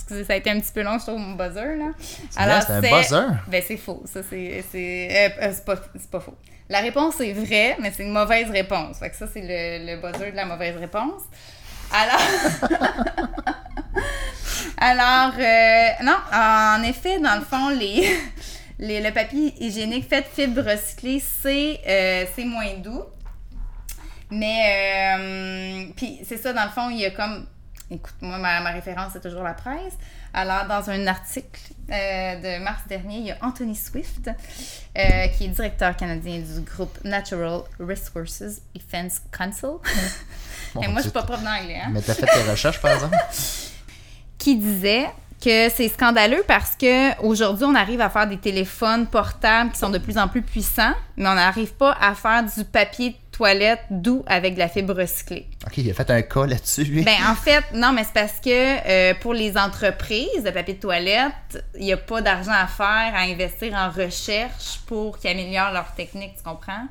Excusez, 0.09 0.25
ça 0.25 0.33
a 0.33 0.37
été 0.37 0.51
un 0.51 0.59
petit 0.59 0.73
peu 0.73 0.83
long, 0.83 0.99
je 0.99 1.05
trouve, 1.07 1.19
mon 1.19 1.35
buzzer, 1.35 1.77
là. 1.77 1.91
bien, 2.47 2.61
c'est 2.61 2.73
un 2.73 2.81
buzzer? 2.99 3.27
Ben, 3.47 3.63
c'est 3.67 3.77
faux. 3.77 4.03
Ça, 4.07 4.21
c'est... 4.29 4.65
C'est 4.73 5.09
euh, 5.41 5.45
euh, 5.47 5.53
c'est 5.55 5.65
pas, 5.65 5.77
pas 6.11 6.21
faux. 6.21 6.35
La 6.71 6.81
réponse 6.81 7.21
est 7.21 7.33
vraie, 7.33 7.77
mais 7.81 7.93
c'est 7.95 8.03
une 8.05 8.13
mauvaise 8.13 8.51
réponse. 8.51 8.99
Fait 8.99 9.11
que 9.11 9.17
ça, 9.17 9.27
c'est 9.33 9.41
le, 9.43 9.87
le 9.87 10.01
buzzer 10.01 10.31
de 10.33 10.37
la 10.37 10.45
mauvaise 10.47 10.77
réponse. 10.77 11.23
Alors... 11.93 12.21
Alors, 14.81 15.33
euh, 15.39 15.89
non, 16.05 16.17
en 16.33 16.83
effet, 16.85 17.19
dans 17.19 17.35
le 17.37 17.43
fond, 17.45 17.69
les, 17.71 18.09
les- 18.79 19.01
le 19.01 19.11
papier 19.13 19.55
hygiénique 19.59 20.09
fait 20.09 20.23
de 20.23 20.27
fibres 20.27 20.63
recyclées, 20.71 21.21
c'est 21.43 21.81
euh, 21.87 22.25
moins 22.45 22.75
doux. 22.79 23.03
Mais, 24.31 25.17
euh, 25.19 25.87
puis 25.97 26.21
c'est 26.25 26.37
ça, 26.37 26.53
dans 26.53 26.65
le 26.65 26.71
fond, 26.71 26.91
il 26.91 26.99
y 26.99 27.07
a 27.07 27.11
comme. 27.11 27.47
Écoute, 27.91 28.15
moi, 28.21 28.39
ma, 28.39 28.61
ma 28.61 28.71
référence, 28.71 29.13
c'est 29.15 29.23
toujours 29.23 29.43
la 29.43 29.55
presse. 29.55 29.95
Alors, 30.35 30.67
dans 30.67 30.91
un 30.91 31.07
article 31.07 31.61
euh, 31.91 32.37
de 32.37 32.63
mars 32.63 32.83
dernier, 32.87 33.17
il 33.17 33.27
y 33.27 33.31
a 33.31 33.39
Anthony 33.41 33.75
Swift, 33.75 34.29
euh, 34.29 35.27
qui 35.29 35.47
est 35.47 35.49
directeur 35.49 35.97
canadien 35.97 36.39
du 36.39 36.61
groupe 36.61 36.99
Natural 37.05 37.63
Resources 37.81 38.61
Defense 38.75 39.23
Council. 39.33 39.79
Mon 40.75 40.83
Et 40.83 40.89
moi, 40.89 40.97
je 40.97 41.03
suis 41.03 41.11
Dieu. 41.13 41.21
pas 41.21 41.23
prof 41.23 41.43
d'anglais, 41.43 41.81
hein? 41.83 41.89
Mais 41.91 42.03
t'as 42.03 42.13
fait 42.13 42.27
tes 42.27 42.51
recherches, 42.51 42.81
par 42.81 42.93
exemple? 42.93 43.17
qui 44.39 44.57
disait 44.57 45.09
que 45.43 45.69
c'est 45.71 45.89
scandaleux 45.89 46.43
parce 46.47 46.75
que 46.77 47.21
aujourd'hui 47.23 47.65
on 47.65 47.75
arrive 47.75 48.01
à 48.01 48.11
faire 48.11 48.27
des 48.27 48.39
téléphones 48.39 49.07
portables 49.07 49.71
qui 49.71 49.79
sont 49.79 49.91
de 49.91 49.99
plus 49.99 50.19
en 50.19 50.29
plus 50.29 50.43
puissants, 50.43 50.95
mais 51.17 51.29
on 51.29 51.35
n'arrive 51.35 51.73
pas 51.75 51.97
à 52.01 52.15
faire 52.15 52.45
du 52.45 52.65
papier 52.65 53.17
toilette 53.39 53.85
doux 53.89 54.25
avec 54.27 54.55
de 54.55 54.59
la 54.59 54.69
fibre 54.69 54.95
recyclée. 54.95 55.47
Ok, 55.65 55.79
il 55.79 55.89
a 55.89 55.95
fait 55.95 56.11
un 56.11 56.23
cas 56.23 56.45
là-dessus, 56.45 56.85
lui. 56.85 57.05
Ben 57.05 57.17
en 57.31 57.37
fait, 57.37 57.65
non, 57.73 57.93
mais 57.93 58.03
c'est 58.03 58.13
parce 58.13 58.41
que 58.41 58.51
euh, 58.51 59.15
pour 59.21 59.33
les 59.33 59.57
entreprises 59.57 60.43
de 60.45 60.51
papier 60.51 60.75
de 60.75 60.81
toilette, 60.81 61.65
il 61.79 61.85
n'y 61.85 61.93
a 61.93 61.97
pas 61.97 62.21
d'argent 62.21 62.53
à 62.53 62.67
faire 62.67 63.13
à 63.15 63.21
investir 63.21 63.73
en 63.75 63.91
recherche 63.91 64.81
pour 64.87 65.19
qu'ils 65.19 65.31
améliorent 65.31 65.73
leur 65.73 65.95
technique, 65.95 66.33
tu 66.37 66.43
comprends? 66.43 66.89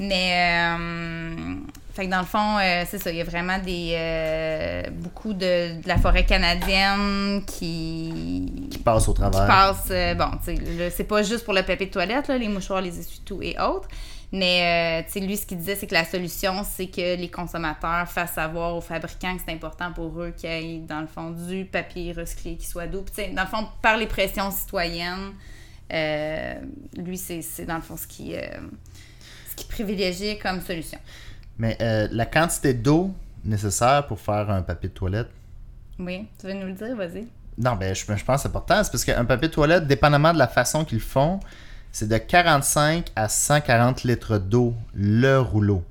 Mais, 0.00 0.32
euh, 0.76 1.54
fait 1.94 2.06
que 2.06 2.10
dans 2.10 2.20
le 2.20 2.26
fond, 2.26 2.58
euh, 2.58 2.82
c'est 2.88 2.98
ça, 2.98 3.10
il 3.10 3.18
y 3.18 3.20
a 3.20 3.24
vraiment 3.24 3.58
des, 3.58 4.90
beaucoup 4.94 5.32
de, 5.32 5.80
de 5.80 5.86
la 5.88 5.96
forêt 5.96 6.24
canadienne 6.24 7.42
qui, 7.46 8.68
qui 8.68 8.78
passe 8.78 9.06
au 9.06 9.12
qui 9.12 9.20
travers. 9.20 9.46
passe, 9.46 9.86
euh, 9.90 10.14
bon, 10.14 10.30
tu 10.44 10.56
sais, 10.56 10.90
c'est 10.90 11.04
pas 11.04 11.22
juste 11.22 11.44
pour 11.44 11.54
le 11.54 11.62
papier 11.62 11.86
de 11.86 11.92
toilette, 11.92 12.26
là, 12.26 12.36
les 12.36 12.48
mouchoirs, 12.48 12.80
les 12.80 12.98
essuie-tout 12.98 13.42
et 13.42 13.56
autres. 13.60 13.86
Mais, 14.34 15.02
euh, 15.02 15.06
tu 15.06 15.12
sais, 15.12 15.20
lui, 15.20 15.36
ce 15.36 15.44
qu'il 15.44 15.58
disait, 15.58 15.76
c'est 15.76 15.86
que 15.86 15.92
la 15.94 16.06
solution, 16.06 16.64
c'est 16.64 16.86
que 16.86 17.16
les 17.16 17.30
consommateurs 17.30 18.08
fassent 18.08 18.32
savoir 18.32 18.74
aux 18.74 18.80
fabricants 18.80 19.36
que 19.36 19.42
c'est 19.46 19.52
important 19.52 19.92
pour 19.92 20.22
eux 20.22 20.30
qu'il 20.34 20.48
y 20.50 20.76
ait, 20.76 20.78
dans 20.78 21.02
le 21.02 21.06
fond, 21.06 21.30
du 21.32 21.66
papier 21.66 22.12
recyclé 22.12 22.56
qui 22.56 22.66
soit 22.66 22.86
doux. 22.86 23.02
Puis, 23.02 23.14
tu 23.14 23.22
sais, 23.22 23.28
dans 23.34 23.42
le 23.42 23.48
fond, 23.48 23.68
par 23.82 23.98
les 23.98 24.06
pressions 24.06 24.50
citoyennes, 24.50 25.32
euh, 25.92 26.54
lui, 26.96 27.18
c'est, 27.18 27.42
c'est 27.42 27.66
dans 27.66 27.74
le 27.76 27.82
fond 27.82 27.98
ce 27.98 28.06
qui, 28.06 28.34
euh, 28.34 28.40
ce 29.50 29.54
qui 29.56 29.66
privilégiait 29.66 30.38
comme 30.38 30.62
solution. 30.62 30.98
Mais 31.58 31.76
euh, 31.82 32.08
la 32.10 32.24
quantité 32.24 32.72
d'eau 32.72 33.10
nécessaire 33.44 34.06
pour 34.06 34.18
faire 34.18 34.48
un 34.50 34.62
papier 34.62 34.88
de 34.88 34.94
toilette, 34.94 35.28
Oui, 35.98 36.26
tu 36.40 36.46
veux 36.46 36.54
nous 36.54 36.68
le 36.68 36.72
dire, 36.72 36.96
vas-y. 36.96 37.26
non, 37.58 37.74
ben, 37.76 37.94
je, 37.94 38.00
je 38.00 38.24
pense 38.24 38.36
que 38.36 38.42
c'est 38.42 38.48
important. 38.48 38.82
C'est 38.82 38.90
parce 38.90 39.04
qu'un 39.04 39.26
papier 39.26 39.48
de 39.48 39.52
toilette, 39.52 39.86
dépendamment 39.86 40.32
de 40.32 40.38
la 40.38 40.48
façon 40.48 40.86
qu'ils 40.86 40.98
le 40.98 41.04
font, 41.04 41.38
c'est 41.92 42.08
de 42.08 42.16
45 42.16 43.08
à 43.14 43.28
140 43.28 44.04
litres 44.04 44.38
d'eau 44.38 44.74
le 44.94 45.38
rouleau. 45.38 45.84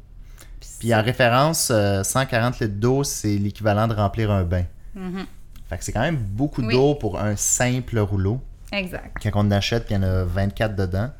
Puis 0.80 0.94
en 0.96 1.04
référence, 1.04 1.70
euh, 1.72 2.04
140 2.04 2.60
litres 2.60 2.74
d'eau, 2.80 3.04
c'est 3.04 3.38
l'équivalent 3.38 3.88
de 3.88 3.94
remplir 3.94 4.32
un 4.32 4.44
bain. 4.44 4.66
Mhm. 4.96 5.26
Fait 5.70 5.78
que 5.78 5.84
c'est 5.84 5.92
quand 5.92 6.02
même 6.02 6.18
beaucoup 6.18 6.62
Oui. 6.64 6.74
d'eau 6.74 6.96
pour 6.96 7.20
un 7.20 7.36
simple 7.36 8.00
rouleau. 8.00 8.42
Exact. 8.72 9.16
Quand 9.22 9.32
on 9.36 9.52
achète, 9.52 9.88
il 9.90 9.94
y 9.94 9.98
en 9.98 10.04
a 10.04 10.24
24 10.24 10.76
dedans, 10.76 11.12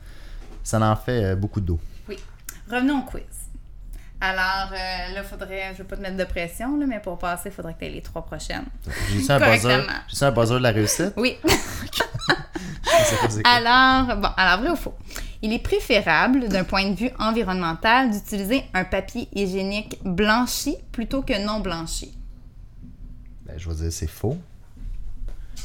ça 0.64 0.82
en 0.82 0.96
fait 0.96 1.24
euh, 1.24 1.36
beaucoup 1.36 1.62
d'eau. 1.62 1.80
Oui. 2.10 2.18
Revenons 2.70 3.00
au 3.00 3.04
quiz. 3.04 3.22
Alors, 4.24 4.70
euh, 4.72 5.14
là, 5.16 5.24
faudrait, 5.24 5.72
je 5.74 5.80
veux 5.80 5.84
pas 5.88 5.98
te 5.98 6.02
mettre 6.02 6.18
de 6.18 6.24
pression, 6.26 6.78
là, 6.78 6.86
mais 6.88 7.00
pour 7.00 7.18
passer, 7.18 7.50
il 7.50 7.52
faudrait 7.52 7.74
que 7.74 7.80
tu 7.80 7.86
aies 7.86 7.90
les 7.90 8.04
trois 8.04 8.24
prochaines. 8.24 8.66
J'ai-tu 9.10 9.32
un 9.32 9.40
buzzer? 9.40 9.82
Un 10.22 10.32
buzzer 10.32 10.58
de 10.60 10.64
la 10.64 10.70
réussite? 10.72 11.14
Oui. 11.18 11.38
Alors, 13.46 14.18
bon, 14.18 14.30
alors 14.38 14.60
vrai 14.60 14.70
ou 14.70 14.76
faux? 14.76 14.94
Il 15.42 15.52
est 15.54 15.60
préférable, 15.60 16.48
d'un 16.50 16.64
point 16.64 16.88
de 16.90 16.96
vue 16.96 17.10
environnemental, 17.20 18.12
d'utiliser 18.12 18.64
un 18.74 18.84
papier 18.84 19.28
hygiénique 19.34 19.98
blanchi 20.04 20.76
plutôt 20.92 21.22
que 21.24 21.44
non 21.44 21.60
blanchi. 21.62 22.14
Ben, 23.46 23.58
je 23.58 23.70
vais 23.70 23.76
dire 23.76 23.92
c'est 23.92 24.08
faux. 24.08 24.38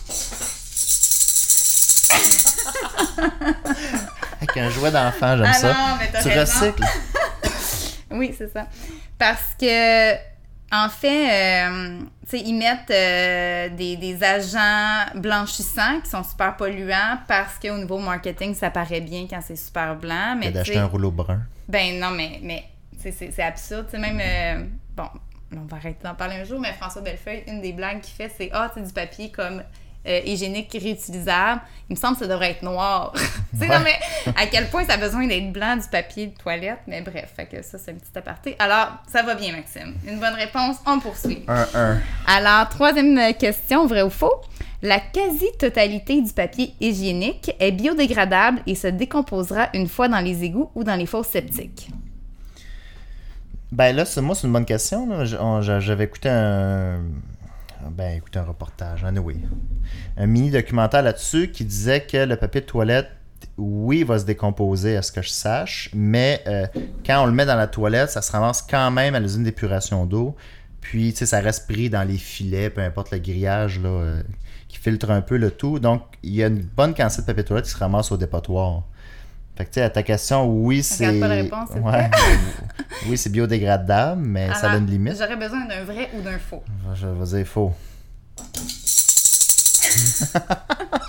Avec 4.39 4.57
un 4.57 4.71
jouet 4.71 4.91
d'enfant, 4.91 5.37
j'aime 5.37 5.47
Ah 5.47 5.53
ça. 5.53 5.73
non, 5.73 5.97
mais 5.99 6.11
t'as 6.13 6.23
tu 6.23 6.29
raison. 6.29 6.61
recycles. 6.61 6.85
Oui, 8.17 8.35
c'est 8.37 8.53
ça. 8.53 8.67
Parce 9.19 9.55
que, 9.59 10.15
en 10.73 10.89
fait, 10.89 11.69
euh, 11.69 12.01
tu 12.29 12.39
sais, 12.39 12.41
ils 12.41 12.57
mettent 12.59 12.91
euh, 12.91 13.69
des, 13.71 13.97
des 13.97 14.23
agents 14.23 15.05
blanchissants 15.15 16.01
qui 16.03 16.11
sont 16.11 16.25
super 16.25 16.57
polluants 16.57 17.19
parce 17.29 17.59
qu'au 17.59 17.77
niveau 17.77 17.99
marketing, 17.99 18.55
ça 18.55 18.71
paraît 18.71 19.01
bien 19.01 19.27
quand 19.29 19.41
c'est 19.41 19.57
super 19.57 19.97
blanc. 19.97 20.37
Mais 20.39 20.51
d'acheter 20.51 20.79
un 20.79 20.87
rouleau 20.87 21.11
brun. 21.11 21.43
Ben 21.69 21.99
non, 21.99 22.11
mais, 22.11 22.41
mais 22.43 22.65
c'est 22.99 23.43
absurde. 23.43 23.87
Sais, 23.91 23.99
même, 23.99 24.21
euh, 24.21 24.67
bon, 24.97 25.09
on 25.57 25.65
va 25.67 25.77
arrêter 25.77 26.03
d'en 26.03 26.15
parler 26.15 26.37
un 26.37 26.45
jour, 26.45 26.61
mais 26.61 26.73
François 26.73 27.03
Bellefeuille, 27.03 27.45
une 27.47 27.61
des 27.61 27.73
blagues 27.73 28.01
qu'il 28.01 28.15
fait, 28.15 28.33
c'est 28.37 28.51
Ah, 28.53 28.71
c'est 28.75 28.85
du 28.85 28.93
papier 28.93 29.31
comme 29.31 29.63
euh, 30.07 30.21
hygiénique 30.25 30.73
réutilisable. 30.73 31.61
Il 31.89 31.97
me 31.97 32.01
semble 32.01 32.15
que 32.15 32.25
ça 32.25 32.29
devrait 32.29 32.51
être 32.51 32.63
noir. 32.63 33.13
tu 33.15 33.59
sais, 33.59 33.69
non, 33.69 33.81
mais 33.85 33.99
à 34.37 34.47
quel 34.47 34.69
point 34.69 34.85
ça 34.85 34.95
a 34.95 34.97
besoin 34.97 35.27
d'être 35.27 35.53
blanc 35.53 35.77
du 35.77 35.89
papier 35.89 36.27
de 36.27 36.37
toilette? 36.37 36.81
Mais 36.87 37.01
bref, 37.01 37.33
fait 37.37 37.47
que 37.47 37.63
ça, 37.63 37.79
c'est 37.79 37.93
un 37.93 37.95
petit 37.95 38.17
aparté. 38.17 38.57
Alors, 38.59 38.89
ça 39.11 39.23
va 39.23 39.35
bien, 39.35 39.53
Maxime. 39.53 39.95
Une 40.07 40.19
bonne 40.19 40.35
réponse, 40.35 40.77
on 40.87 40.99
poursuit. 40.99 41.45
Un 41.49 41.67
1. 41.75 41.99
Alors, 42.27 42.69
troisième 42.69 43.35
question, 43.35 43.87
vrai 43.87 44.03
ou 44.03 44.11
faux? 44.11 44.43
La 44.83 45.01
quasi-totalité 45.01 46.21
du 46.21 46.33
papier 46.33 46.75
hygiénique 46.81 47.51
est 47.59 47.73
biodégradable 47.73 48.61
et 48.67 48.75
se 48.75 48.89
décomposera 48.89 49.69
une 49.75 49.89
fois 49.89 50.09
dans 50.09 50.21
les 50.21 50.45
égouts 50.45 50.71
ou 50.75 50.85
dans 50.85 50.97
les 50.97 51.07
fosses 51.07 51.29
septiques. 51.29 51.89
Ben 53.73 53.95
là, 53.95 54.05
c'est, 54.05 54.21
moi, 54.21 54.35
c'est 54.35 54.47
une 54.47 54.53
bonne 54.53 54.65
question. 54.65 55.25
J'avais 55.61 56.05
écouté 56.05 56.29
un. 56.29 57.01
Ben, 57.91 58.17
écouté 58.17 58.39
un 58.39 58.45
reportage, 58.45 59.05
anyway. 59.05 59.37
Un 60.17 60.27
mini 60.27 60.51
documentaire 60.51 61.03
là-dessus 61.03 61.51
qui 61.51 61.65
disait 61.65 62.03
que 62.03 62.19
le 62.19 62.37
papier 62.37 62.61
de 62.61 62.67
toilette, 62.67 63.09
oui, 63.59 64.03
va 64.03 64.19
se 64.19 64.25
décomposer, 64.25 64.97
à 64.97 65.03
ce 65.03 65.13
que 65.13 65.23
je 65.23 65.31
sache, 65.31 65.91
mais 65.95 66.43
euh, 66.47 66.67
quand 67.05 67.23
on 67.23 67.27
le 67.27 67.33
met 67.33 67.47
dans 67.47 67.57
la 67.57 67.67
toilette, 67.67 68.11
ça 68.11 68.23
se 68.23 68.33
ramasse 68.33 68.63
quand 68.63 68.91
même 68.91 69.15
à 69.15 69.21
l'usine 69.21 69.45
d'épuration 69.45 70.07
d'eau. 70.07 70.37
Puis, 70.81 71.13
tu 71.13 71.19
sais, 71.19 71.27
ça 71.27 71.41
reste 71.41 71.67
pris 71.67 71.91
dans 71.91 72.07
les 72.07 72.19
filets, 72.19 72.71
peu 72.71 72.81
importe 72.81 73.11
le 73.11 73.19
grillage, 73.19 73.81
là, 73.81 73.89
euh, 73.89 74.23
qui 74.69 74.79
filtre 74.79 75.11
un 75.11 75.21
peu 75.21 75.37
le 75.37 75.51
tout. 75.51 75.79
Donc, 75.79 76.03
il 76.23 76.35
y 76.35 76.43
a 76.43 76.47
une 76.47 76.61
bonne 76.61 76.95
quantité 76.95 77.23
de 77.23 77.27
papier 77.27 77.43
de 77.43 77.49
toilette 77.49 77.65
qui 77.65 77.73
se 77.73 77.79
ramasse 77.79 78.13
au 78.13 78.17
dépotoir. 78.17 78.85
Fait 79.57 79.65
que, 79.65 79.71
tu 79.71 79.75
sais, 79.75 79.83
à 79.83 79.91
ta 79.91 80.03
question, 80.03 80.45
oui, 80.47 80.83
c'est. 80.83 81.19
Pas 81.19 81.29
la 81.29 81.35
réponse, 81.37 81.71
Ouais. 81.83 82.11
oui, 83.09 83.17
c'est 83.17 83.31
biodégradable, 83.31 84.21
mais 84.23 84.53
ça 84.55 84.73
a 84.73 84.77
une 84.77 84.87
limite. 84.87 85.17
J'aurais 85.19 85.37
besoin 85.37 85.65
d'un 85.67 85.85
vrai 85.85 86.11
ou 86.15 86.21
d'un 86.21 86.39
faux. 86.39 86.63
Je 86.95 87.07
vais 87.07 87.37
dire 87.39 87.47
faux. 87.47 87.73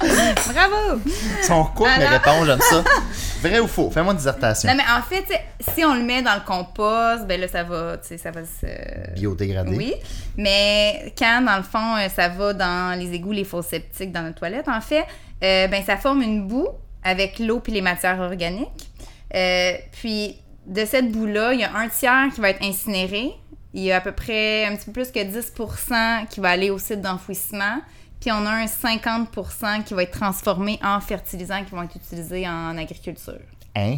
Bravo! 0.01 1.01
Ils 1.05 1.43
sont 1.43 1.63
courtes, 1.75 1.89
mes 1.97 2.05
Alors- 2.05 2.21
réponses, 2.21 2.45
j'aime 2.45 2.61
ça. 2.61 2.83
Vrai 3.41 3.59
ou 3.59 3.67
faux? 3.67 3.91
Fais-moi 3.91 4.13
une 4.13 4.17
dissertation. 4.17 4.67
Non, 4.69 4.75
mais 4.75 4.83
en 4.83 5.01
fait, 5.03 5.21
tu 5.23 5.33
sais, 5.33 5.41
si 5.75 5.85
on 5.85 5.93
le 5.93 6.03
met 6.03 6.23
dans 6.23 6.33
le 6.33 6.41
compost, 6.41 7.27
ben 7.27 7.39
là, 7.39 7.47
ça 7.47 7.63
va, 7.63 7.97
tu 7.97 8.07
sais, 8.07 8.17
ça 8.17 8.31
va 8.31 8.41
se... 8.43 9.13
Biodégradé. 9.13 9.75
Oui, 9.75 9.93
mais 10.37 11.13
quand, 11.17 11.43
dans 11.45 11.57
le 11.57 11.63
fond, 11.63 11.97
euh, 11.97 12.09
ça 12.09 12.29
va 12.29 12.53
dans 12.53 12.97
les 12.97 13.13
égouts, 13.13 13.31
les 13.33 13.43
fosses 13.43 13.67
septiques, 13.67 14.11
dans 14.11 14.23
notre 14.23 14.39
toilette, 14.39 14.67
en 14.67 14.81
fait, 14.81 15.03
euh, 15.43 15.67
ben 15.67 15.83
ça 15.85 15.97
forme 15.97 16.23
une 16.23 16.47
boue 16.47 16.67
avec 17.07 17.39
l'eau 17.39 17.59
puis 17.59 17.71
les 17.71 17.81
matières 17.81 18.19
organiques. 18.19 18.89
Euh, 19.33 19.73
puis, 19.93 20.37
de 20.65 20.85
cette 20.85 21.11
boue-là, 21.11 21.53
il 21.53 21.59
y 21.61 21.63
a 21.63 21.75
un 21.75 21.87
tiers 21.89 22.27
qui 22.33 22.41
va 22.41 22.49
être 22.49 22.63
incinéré. 22.63 23.31
Il 23.73 23.83
y 23.83 23.91
a 23.91 23.97
à 23.97 24.01
peu 24.01 24.11
près 24.11 24.65
un 24.65 24.75
petit 24.75 24.85
peu 24.85 24.91
plus 24.93 25.11
que 25.11 25.19
10% 25.19 26.27
qui 26.27 26.39
va 26.39 26.49
aller 26.49 26.69
au 26.69 26.77
site 26.79 27.01
d'enfouissement. 27.01 27.79
Puis 28.19 28.31
on 28.31 28.45
a 28.45 28.49
un 28.51 28.65
50% 28.65 29.83
qui 29.83 29.93
va 29.93 30.03
être 30.03 30.11
transformé 30.17 30.79
en 30.83 30.99
fertilisants 30.99 31.63
qui 31.63 31.71
vont 31.71 31.83
être 31.83 31.95
utilisés 31.95 32.47
en 32.47 32.75
agriculture. 32.77 33.39
Hein? 33.75 33.97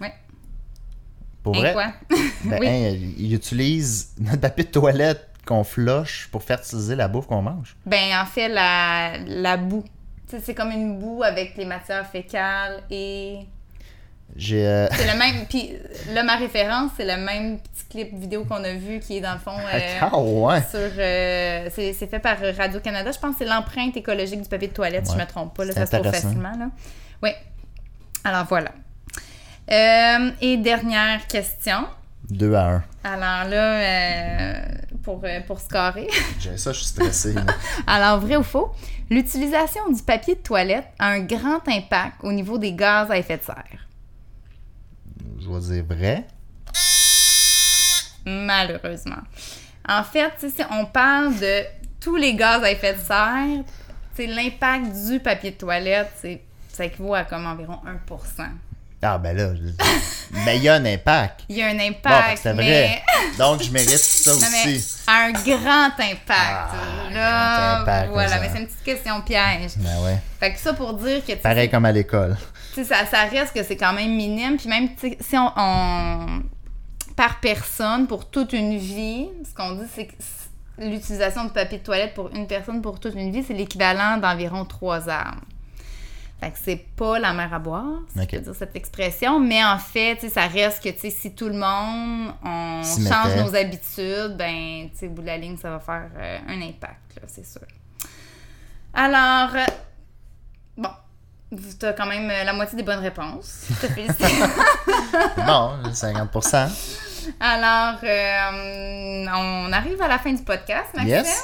Oui. 0.00 0.08
Pour 1.42 1.56
Hein, 1.56 1.60
vrai? 1.60 1.72
quoi? 1.72 1.92
Ben, 2.44 2.58
Oui. 2.60 2.66
hein, 2.68 2.96
ils 3.18 3.34
utilisent 3.34 4.14
notre 4.20 4.40
papier 4.42 4.64
de 4.64 4.70
toilette 4.70 5.30
qu'on 5.46 5.64
flush 5.64 6.28
pour 6.30 6.42
fertiliser 6.42 6.94
la 6.96 7.08
bouffe 7.08 7.26
qu'on 7.26 7.42
mange. 7.42 7.76
Ben, 7.86 8.18
en 8.20 8.26
fait, 8.26 8.48
la, 8.48 9.16
la 9.26 9.56
boue. 9.56 9.84
C'est 10.42 10.54
comme 10.54 10.70
une 10.70 10.98
boue 10.98 11.22
avec 11.22 11.56
les 11.56 11.64
matières 11.64 12.06
fécales 12.06 12.82
et. 12.90 13.40
J'ai. 14.36 14.66
euh, 14.66 14.88
C'est 14.92 15.12
le 15.12 15.18
même. 15.18 15.46
Puis 15.48 15.72
là, 16.12 16.22
ma 16.24 16.36
référence, 16.36 16.92
c'est 16.96 17.04
le 17.04 17.16
même 17.22 17.58
petit 17.60 17.84
clip 17.90 18.14
vidéo 18.18 18.44
qu'on 18.44 18.64
a 18.64 18.72
vu 18.72 18.98
qui 19.00 19.18
est 19.18 19.20
dans 19.20 19.34
le 19.34 19.38
fond. 19.38 19.52
euh, 19.56 19.98
Ah 20.00 20.18
ouais! 20.18 20.60
sur. 20.62 20.78
euh, 20.98 21.68
c'est 21.72 21.92
fait 21.94 22.18
par 22.18 22.36
Radio-Canada. 22.56 23.12
Je 23.12 23.18
pense 23.18 23.32
que 23.36 23.44
c'est 23.44 23.50
l'empreinte 23.50 23.96
écologique 23.96 24.42
du 24.42 24.48
papier 24.48 24.68
de 24.68 24.72
toilette, 24.72 25.06
si 25.06 25.12
je 25.12 25.18
me 25.18 25.26
trompe 25.26 25.54
pas. 25.56 25.64
Là, 25.64 25.72
ça 25.72 25.86
se 25.86 25.90
trouve 25.96 26.10
facilement. 26.10 26.52
Là. 26.58 26.68
Oui. 27.22 27.30
Alors 28.24 28.44
voilà. 28.46 28.70
Euh, 29.70 30.30
et 30.40 30.56
dernière 30.58 31.26
question. 31.26 31.84
2 32.30 32.54
à 32.54 32.68
1. 32.68 32.84
Alors 33.04 33.50
là, 33.50 33.80
euh, 33.80 34.64
pour, 35.02 35.20
euh, 35.24 35.40
pour 35.46 35.60
scorer. 35.60 36.08
J'ai 36.40 36.56
ça, 36.56 36.72
je 36.72 36.78
suis 36.78 36.88
stressé. 36.88 37.32
là. 37.34 37.44
Alors, 37.86 38.20
vrai 38.20 38.36
ou 38.36 38.42
faux, 38.42 38.72
l'utilisation 39.10 39.90
du 39.92 40.02
papier 40.02 40.34
de 40.34 40.40
toilette 40.40 40.86
a 40.98 41.08
un 41.08 41.20
grand 41.20 41.66
impact 41.68 42.16
au 42.22 42.32
niveau 42.32 42.58
des 42.58 42.72
gaz 42.72 43.10
à 43.10 43.18
effet 43.18 43.36
de 43.36 43.42
serre. 43.42 43.86
Je 45.38 45.48
vais 45.48 45.60
dire 45.60 45.84
vrai. 45.84 46.26
Malheureusement. 48.26 49.22
En 49.86 50.02
fait, 50.02 50.30
tu 50.40 50.48
sais, 50.48 50.50
si 50.50 50.62
on 50.70 50.86
parle 50.86 51.38
de 51.38 51.62
tous 52.00 52.16
les 52.16 52.34
gaz 52.34 52.62
à 52.62 52.70
effet 52.70 52.94
de 52.94 53.00
serre, 53.00 53.64
l'impact 54.18 54.86
du 55.08 55.20
papier 55.20 55.50
de 55.50 55.56
toilette, 55.56 56.10
c'est 56.20 56.42
ça 56.68 56.84
équivaut 56.86 57.14
à 57.14 57.24
comme 57.24 57.46
environ 57.46 57.80
1 57.86 58.00
Ah 59.06 59.18
ben 59.18 59.36
là, 59.36 59.54
je- 59.54 59.84
mais 60.46 60.56
il 60.56 60.62
y 60.62 60.68
a 60.68 60.74
un 60.74 60.84
impact. 60.86 61.40
Il 61.48 61.56
y 61.56 61.62
a 61.62 61.66
un 61.66 61.74
Bon, 61.76 61.88
impact, 61.90 62.38
c'était 62.38 62.54
mais... 62.54 62.62
vrai. 62.64 63.02
Donc 63.38 63.62
je 63.62 63.70
mérite 63.70 63.90
ça 63.98 64.32
Non, 64.32 64.38
mais 64.50 64.76
aussi. 64.76 64.96
un 65.06 65.32
grand 65.32 65.86
impact. 65.98 66.72
Ah, 66.72 66.72
là, 67.12 67.56
grand 67.74 67.82
impact, 67.82 68.10
voilà, 68.12 68.40
mais 68.40 68.48
c'est 68.52 68.60
une 68.60 68.66
petite 68.66 68.82
question 68.82 69.20
piège. 69.22 69.72
Ben 69.76 70.02
ouais. 70.04 70.18
Fait 70.40 70.52
que 70.54 70.58
ça 70.58 70.72
pour 70.72 70.94
dire 70.94 71.24
que 71.24 71.34
Pareil 71.34 71.68
comme 71.70 71.84
à 71.84 71.92
l'école. 71.92 72.36
Tu 72.74 72.82
sais, 72.82 72.84
ça, 72.94 73.06
ça 73.06 73.24
reste 73.24 73.52
que 73.54 73.62
c'est 73.62 73.76
quand 73.76 73.92
même 73.92 74.14
minime. 74.16 74.56
Puis 74.56 74.68
même, 74.68 74.88
si 74.98 75.36
on, 75.36 75.52
on- 75.56 76.42
Par 77.16 77.38
personne, 77.40 78.06
pour 78.08 78.28
toute 78.30 78.52
une 78.52 78.76
vie, 78.78 79.28
ce 79.48 79.54
qu'on 79.54 79.72
dit, 79.72 79.86
c'est 79.94 80.06
que 80.06 80.14
l'utilisation 80.78 81.44
de 81.44 81.50
papier 81.50 81.78
de 81.78 81.84
toilette 81.84 82.14
pour 82.14 82.30
une 82.34 82.46
personne 82.48 82.82
pour 82.82 82.98
toute 82.98 83.14
une 83.14 83.30
vie, 83.30 83.44
c'est 83.46 83.54
l'équivalent 83.54 84.16
d'environ 84.16 84.64
trois 84.64 85.08
arbres. 85.08 85.42
Fait 86.44 86.50
que 86.50 86.58
c'est 86.62 86.86
pas 86.94 87.18
la 87.18 87.32
mer 87.32 87.54
à 87.54 87.58
boire, 87.58 88.00
si 88.12 88.20
je 88.20 88.26
peux 88.26 88.38
dire 88.38 88.54
cette 88.54 88.76
expression, 88.76 89.40
mais 89.40 89.64
en 89.64 89.78
fait, 89.78 90.18
ça 90.28 90.46
reste 90.46 90.82
que, 90.82 91.10
si 91.10 91.34
tout 91.34 91.46
le 91.46 91.54
monde, 91.54 92.34
on 92.44 92.82
change 92.82 93.28
mettait. 93.28 93.42
nos 93.42 93.54
habitudes, 93.54 94.36
ben, 94.36 94.90
tu 94.90 94.98
sais, 94.98 95.08
bout 95.08 95.22
de 95.22 95.26
la 95.26 95.38
ligne, 95.38 95.56
ça 95.56 95.70
va 95.70 95.80
faire 95.80 96.10
euh, 96.18 96.38
un 96.46 96.60
impact, 96.60 97.18
c'est 97.28 97.46
sûr. 97.46 97.62
Alors, 98.92 99.56
euh, 99.56 99.64
bon, 100.76 100.90
tu 101.80 101.86
as 101.86 101.94
quand 101.94 102.06
même 102.06 102.28
euh, 102.30 102.44
la 102.44 102.52
moitié 102.52 102.76
des 102.76 102.82
bonnes 102.82 103.00
réponses. 103.00 103.64
Je 103.70 103.86
te 103.86 103.92
félicite. 103.92 104.20
Bon, 105.46 105.78
50%. 105.90 106.68
Alors, 107.40 107.98
euh, 108.02 109.26
on 109.34 109.72
arrive 109.72 110.02
à 110.02 110.08
la 110.08 110.18
fin 110.18 110.32
du 110.32 110.42
podcast, 110.42 110.88
Maxime. 110.94 111.08
Yes. 111.08 111.42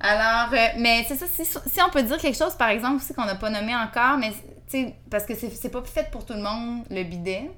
Alors, 0.00 0.52
euh, 0.52 0.66
mais 0.78 1.04
c'est 1.08 1.16
ça, 1.16 1.26
si, 1.26 1.44
si 1.44 1.82
on 1.86 1.90
peut 1.90 2.02
dire 2.02 2.18
quelque 2.18 2.36
chose, 2.36 2.54
par 2.54 2.68
exemple, 2.68 2.96
aussi 2.96 3.14
qu'on 3.14 3.24
n'a 3.24 3.34
pas 3.36 3.50
nommé 3.50 3.74
encore, 3.74 4.18
mais 4.18 4.30
tu 4.30 4.36
sais, 4.68 4.94
parce 5.10 5.24
que 5.24 5.34
c'est 5.34 5.68
pas 5.70 5.82
fait 5.84 6.10
pour 6.10 6.24
tout 6.26 6.34
le 6.34 6.42
monde, 6.42 6.84
le 6.90 7.02
bidet. 7.04 7.50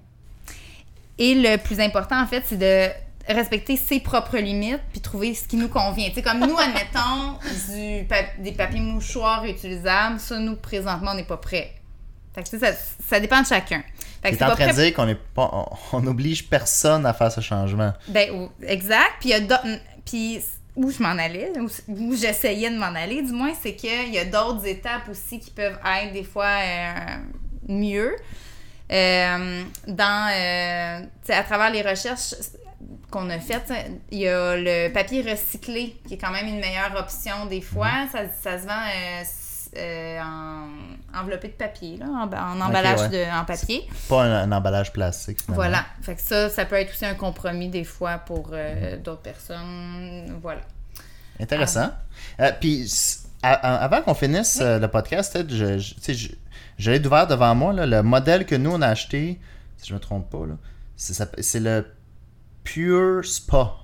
Et 1.18 1.34
le 1.34 1.56
plus 1.56 1.80
important, 1.80 2.20
en 2.20 2.26
fait, 2.26 2.44
c'est 2.46 2.58
de 2.58 2.88
respecter 3.32 3.76
ses 3.76 4.00
propres 4.00 4.38
limites 4.38 4.80
puis 4.92 5.00
trouver 5.00 5.34
ce 5.34 5.46
qui 5.48 5.56
nous 5.56 5.68
convient. 5.68 6.08
Tu 6.10 6.14
sais, 6.16 6.22
comme 6.22 6.38
nous, 6.40 6.56
admettons, 6.56 7.38
du 7.72 8.04
pa- 8.06 8.22
des 8.38 8.52
papiers 8.52 8.80
mouchoirs 8.80 9.42
réutilisables, 9.42 10.20
ça, 10.20 10.38
nous, 10.38 10.56
présentement, 10.56 11.10
on 11.12 11.16
n'est 11.16 11.24
pas 11.24 11.36
prêts. 11.38 11.74
Fait 12.34 12.42
que, 12.44 12.58
ça, 12.58 12.68
ça 13.06 13.18
dépend 13.20 13.40
de 13.42 13.46
chacun. 13.46 13.82
Fait 14.22 14.30
que 14.30 14.36
es 14.36 14.42
en 14.44 14.54
train 14.54 14.66
de 14.68 14.72
dire 14.72 14.94
qu'on 14.94 15.16
on, 15.36 15.66
on 15.92 16.06
oblige 16.06 16.48
personne 16.48 17.04
à 17.04 17.12
faire 17.12 17.32
ce 17.32 17.40
changement. 17.40 17.92
ben, 18.06 18.48
exact. 18.62 19.24
Puis, 20.04 20.40
où 20.78 20.92
je 20.92 21.02
m'en 21.02 21.18
allais, 21.18 21.52
où, 21.88 22.14
j'essayais 22.14 22.70
de 22.70 22.78
m'en 22.78 22.94
aller, 22.94 23.20
du 23.22 23.32
moins, 23.32 23.52
c'est 23.60 23.74
qu'il 23.74 24.14
y 24.14 24.18
a 24.18 24.24
d'autres 24.24 24.64
étapes 24.64 25.08
aussi 25.10 25.40
qui 25.40 25.50
peuvent 25.50 25.78
être 25.84 26.12
des 26.12 26.22
fois 26.22 26.46
euh, 26.46 27.16
mieux. 27.68 28.14
Euh, 28.90 29.64
dans, 29.88 30.30
euh, 30.32 31.00
à 31.28 31.42
travers 31.42 31.70
les 31.70 31.82
recherches 31.82 32.34
qu'on 33.10 33.28
a 33.28 33.40
faites, 33.40 33.72
il 34.12 34.20
y 34.20 34.28
a 34.28 34.56
le 34.56 34.92
papier 34.92 35.28
recyclé 35.28 35.96
qui 36.06 36.14
est 36.14 36.18
quand 36.18 36.30
même 36.30 36.46
une 36.46 36.60
meilleure 36.60 36.94
option 36.96 37.46
des 37.46 37.60
fois. 37.60 38.06
Ça, 38.12 38.20
ça 38.40 38.58
se 38.58 38.66
vend 38.66 38.84
euh, 39.78 40.20
en 40.20 40.68
enveloppé 41.20 41.48
de 41.48 41.52
papier, 41.54 41.96
là, 41.96 42.06
en, 42.06 42.28
en 42.28 42.60
emballage 42.60 43.00
ouais. 43.00 43.08
de, 43.08 43.30
en 43.40 43.44
papier. 43.44 43.88
Pas 44.08 44.24
un, 44.24 44.42
un 44.42 44.52
emballage 44.52 44.92
plastique. 44.92 45.40
finalement. 45.42 45.62
Voilà. 45.62 45.84
Fait 46.02 46.14
que 46.14 46.20
ça, 46.20 46.50
ça 46.50 46.64
peut 46.64 46.76
être 46.76 46.90
aussi 46.90 47.06
un 47.06 47.14
compromis 47.14 47.68
des 47.68 47.84
fois 47.84 48.18
pour 48.18 48.50
euh, 48.52 48.96
d'autres 48.98 49.22
personnes. 49.22 50.38
Voilà. 50.42 50.60
Intéressant. 51.40 51.90
Euh, 52.40 52.52
Puis, 52.60 52.90
avant 53.42 54.02
qu'on 54.02 54.14
finisse 54.14 54.60
le 54.60 54.86
podcast, 54.86 55.38
je, 55.48 55.78
je, 55.78 55.94
tu 55.94 56.00
sais, 56.00 56.14
je, 56.14 56.28
je 56.76 56.90
l'ai 56.90 57.06
ouvert 57.06 57.26
devant 57.26 57.54
moi, 57.54 57.72
là, 57.72 57.86
le 57.86 58.02
modèle 58.02 58.44
que 58.44 58.54
nous, 58.54 58.70
on 58.72 58.82
a 58.82 58.88
acheté, 58.88 59.40
si 59.76 59.88
je 59.88 59.94
me 59.94 60.00
trompe 60.00 60.28
pas, 60.30 60.44
c'est 60.96 61.60
le 61.60 61.86
Pure 62.64 63.24
Spa 63.24 63.76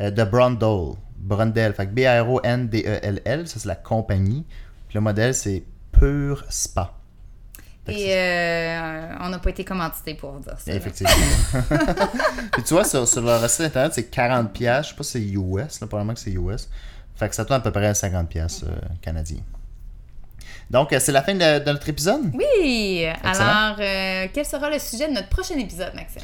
de 0.00 0.24
Brundle. 0.24 0.96
Brundle. 1.20 1.74
Fait 1.74 1.86
que 1.86 1.92
B-R-O-N-D-E-L-L, 1.92 3.46
ça 3.46 3.58
c'est 3.60 3.68
la 3.68 3.74
compagnie. 3.76 4.46
Puis 4.90 4.96
le 4.96 5.02
modèle, 5.02 5.36
c'est 5.36 5.62
Pure 5.92 6.44
Spa. 6.48 6.94
Et 7.86 8.08
euh, 8.08 9.14
on 9.20 9.28
n'a 9.28 9.38
pas 9.38 9.50
été 9.50 9.64
commandité 9.64 10.14
pour 10.14 10.40
dire 10.40 10.56
ça. 10.58 10.72
Effectivement. 10.72 11.12
Puis 12.52 12.64
tu 12.64 12.74
vois, 12.74 12.82
sur, 12.82 13.06
sur 13.06 13.22
leur 13.22 13.48
site 13.48 13.66
internet, 13.66 13.92
c'est 13.94 14.12
40$. 14.12 14.48
piastres. 14.48 14.82
Je 14.82 14.88
sais 14.88 14.96
pas 14.96 15.04
si 15.04 15.10
c'est 15.12 15.38
US, 15.38 15.80
là, 15.80 15.86
probablement 15.86 16.14
que 16.14 16.18
c'est 16.18 16.32
US. 16.32 16.68
Fait 17.14 17.28
que 17.28 17.36
ça 17.36 17.44
tourne 17.44 17.58
à 17.58 17.62
peu 17.62 17.70
près 17.70 17.86
à 17.86 17.92
50$ 17.92 18.26
piastres, 18.26 18.64
euh, 18.66 18.80
canadiens. 19.00 19.44
Donc, 20.70 20.92
euh, 20.92 20.98
c'est 20.98 21.12
la 21.12 21.22
fin 21.22 21.34
de, 21.34 21.64
de 21.64 21.70
notre 21.70 21.88
épisode. 21.88 22.22
Oui! 22.34 23.04
Excellent. 23.04 23.46
Alors, 23.46 23.76
euh, 23.78 24.26
quel 24.34 24.44
sera 24.44 24.70
le 24.70 24.80
sujet 24.80 25.06
de 25.06 25.12
notre 25.12 25.28
prochain 25.28 25.56
épisode, 25.56 25.94
Maxime? 25.94 26.22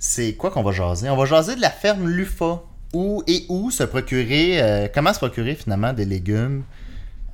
C'est 0.00 0.34
quoi 0.34 0.50
qu'on 0.50 0.64
va 0.64 0.72
jaser? 0.72 1.08
On 1.10 1.16
va 1.16 1.26
jaser 1.26 1.54
de 1.54 1.60
la 1.60 1.70
ferme 1.70 2.08
Lufa. 2.08 2.62
Où 2.92 3.22
et 3.28 3.46
où 3.48 3.70
se 3.70 3.84
procurer, 3.84 4.90
comment 4.92 5.12
se 5.12 5.20
procurer 5.20 5.54
finalement 5.54 5.92
des 5.92 6.04
légumes, 6.04 6.64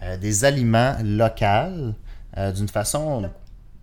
euh, 0.07 0.17
des 0.17 0.45
aliments 0.45 0.95
locaux, 1.05 1.95
euh, 2.37 2.53
d'une 2.53 2.69
façon 2.69 3.31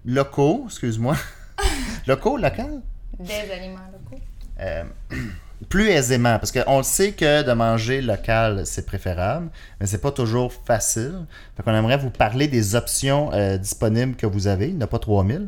locaux, 0.05 0.63
excuse-moi. 0.67 1.15
locaux, 2.07 2.37
local? 2.37 2.81
Des 3.19 3.51
aliments 3.51 3.79
locaux. 3.91 4.21
euh, 4.61 4.83
plus 5.69 5.89
aisément. 5.89 6.39
Parce 6.39 6.51
qu'on 6.51 6.77
le 6.77 6.83
sait 6.83 7.11
que 7.11 7.43
de 7.43 7.51
manger 7.53 8.01
local, 8.01 8.65
c'est 8.65 8.85
préférable, 8.85 9.49
mais 9.79 9.85
c'est 9.85 10.01
pas 10.01 10.11
toujours 10.11 10.51
facile. 10.51 11.25
Fait 11.55 11.63
qu'on 11.63 11.73
aimerait 11.73 11.97
vous 11.97 12.09
parler 12.09 12.47
des 12.47 12.75
options 12.75 13.31
disponibles 13.57 14.15
que 14.15 14.25
vous 14.25 14.47
avez. 14.47 14.69
Il 14.69 14.75
n'y 14.75 14.81
en 14.83 14.85
a 14.85 14.87
pas 14.87 14.99
3000. 14.99 15.47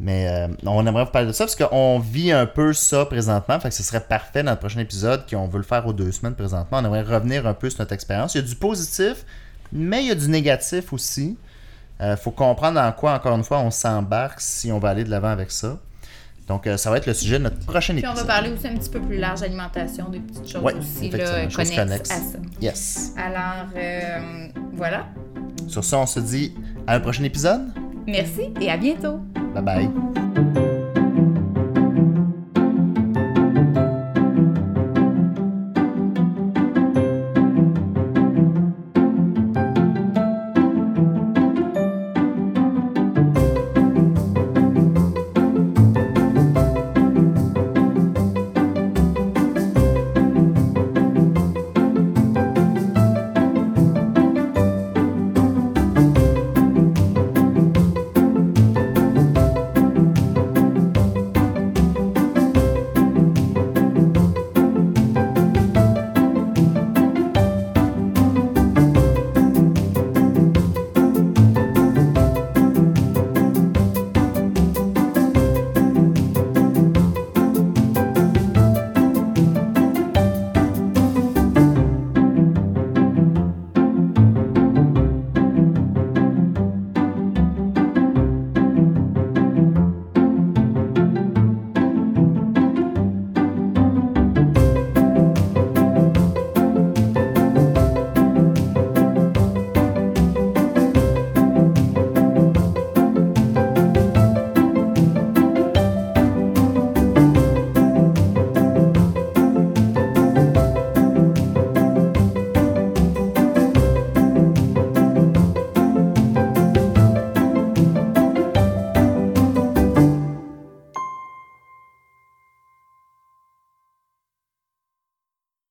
Mais 0.00 0.28
euh, 0.28 0.48
on 0.64 0.86
aimerait 0.86 1.04
vous 1.04 1.10
parler 1.10 1.28
de 1.28 1.32
ça 1.32 1.44
parce 1.44 1.54
qu'on 1.54 1.98
vit 1.98 2.32
un 2.32 2.46
peu 2.46 2.72
ça 2.72 3.04
présentement. 3.04 3.60
Fait 3.60 3.68
que 3.68 3.74
ce 3.74 3.82
serait 3.82 4.00
parfait 4.00 4.42
dans 4.42 4.52
le 4.52 4.58
prochain 4.58 4.80
épisode, 4.80 5.28
qu'on 5.28 5.46
veut 5.46 5.58
le 5.58 5.64
faire 5.64 5.86
aux 5.86 5.92
deux 5.92 6.10
semaines 6.10 6.34
présentement. 6.34 6.78
On 6.78 6.84
aimerait 6.86 7.02
revenir 7.02 7.46
un 7.46 7.52
peu 7.52 7.68
sur 7.68 7.80
notre 7.80 7.92
expérience. 7.92 8.34
Il 8.34 8.40
y 8.40 8.44
a 8.44 8.46
du 8.46 8.56
positif, 8.56 9.26
mais 9.72 10.02
il 10.02 10.08
y 10.08 10.10
a 10.10 10.14
du 10.14 10.28
négatif 10.28 10.92
aussi. 10.92 11.36
Il 12.02 12.16
faut 12.16 12.30
comprendre 12.30 12.80
en 12.80 12.92
quoi, 12.92 13.12
encore 13.14 13.36
une 13.36 13.44
fois, 13.44 13.60
on 13.60 13.70
s'embarque 13.70 14.40
si 14.40 14.72
on 14.72 14.78
va 14.78 14.88
aller 14.88 15.04
de 15.04 15.10
l'avant 15.10 15.28
avec 15.28 15.50
ça. 15.50 15.78
Donc, 16.48 16.66
euh, 16.66 16.76
ça 16.78 16.90
va 16.90 16.96
être 16.96 17.06
le 17.06 17.12
sujet 17.14 17.38
de 17.38 17.44
notre 17.44 17.58
prochain 17.60 17.94
Puis 17.94 18.02
on 18.06 18.10
épisode. 18.10 18.26
va 18.26 18.32
parler 18.34 18.50
aussi 18.50 18.66
un 18.66 18.74
petit 18.74 18.88
peu 18.90 19.00
plus 19.00 19.18
large 19.18 19.42
alimentation, 19.42 20.08
des 20.08 20.18
petites 20.20 20.48
choses 20.50 20.62
Ouais, 20.62 20.74
aussi 20.74 21.10
là, 21.10 21.46
connexes. 21.46 22.10
à 22.10 22.14
ça. 22.16 22.38
Yes. 22.60 23.12
Alors, 23.16 23.68
euh, 23.76 24.48
voilà. 24.72 25.06
Sur 25.68 25.84
ça, 25.84 25.98
on 25.98 26.06
se 26.06 26.20
dit 26.20 26.54
à 26.86 26.94
un 26.94 27.00
prochain 27.00 27.22
épisode. 27.22 27.68
Merci 28.06 28.52
et 28.60 28.70
à 28.70 28.76
bientôt! 28.78 29.20
Bye 29.54 29.62
bye. 29.62 30.19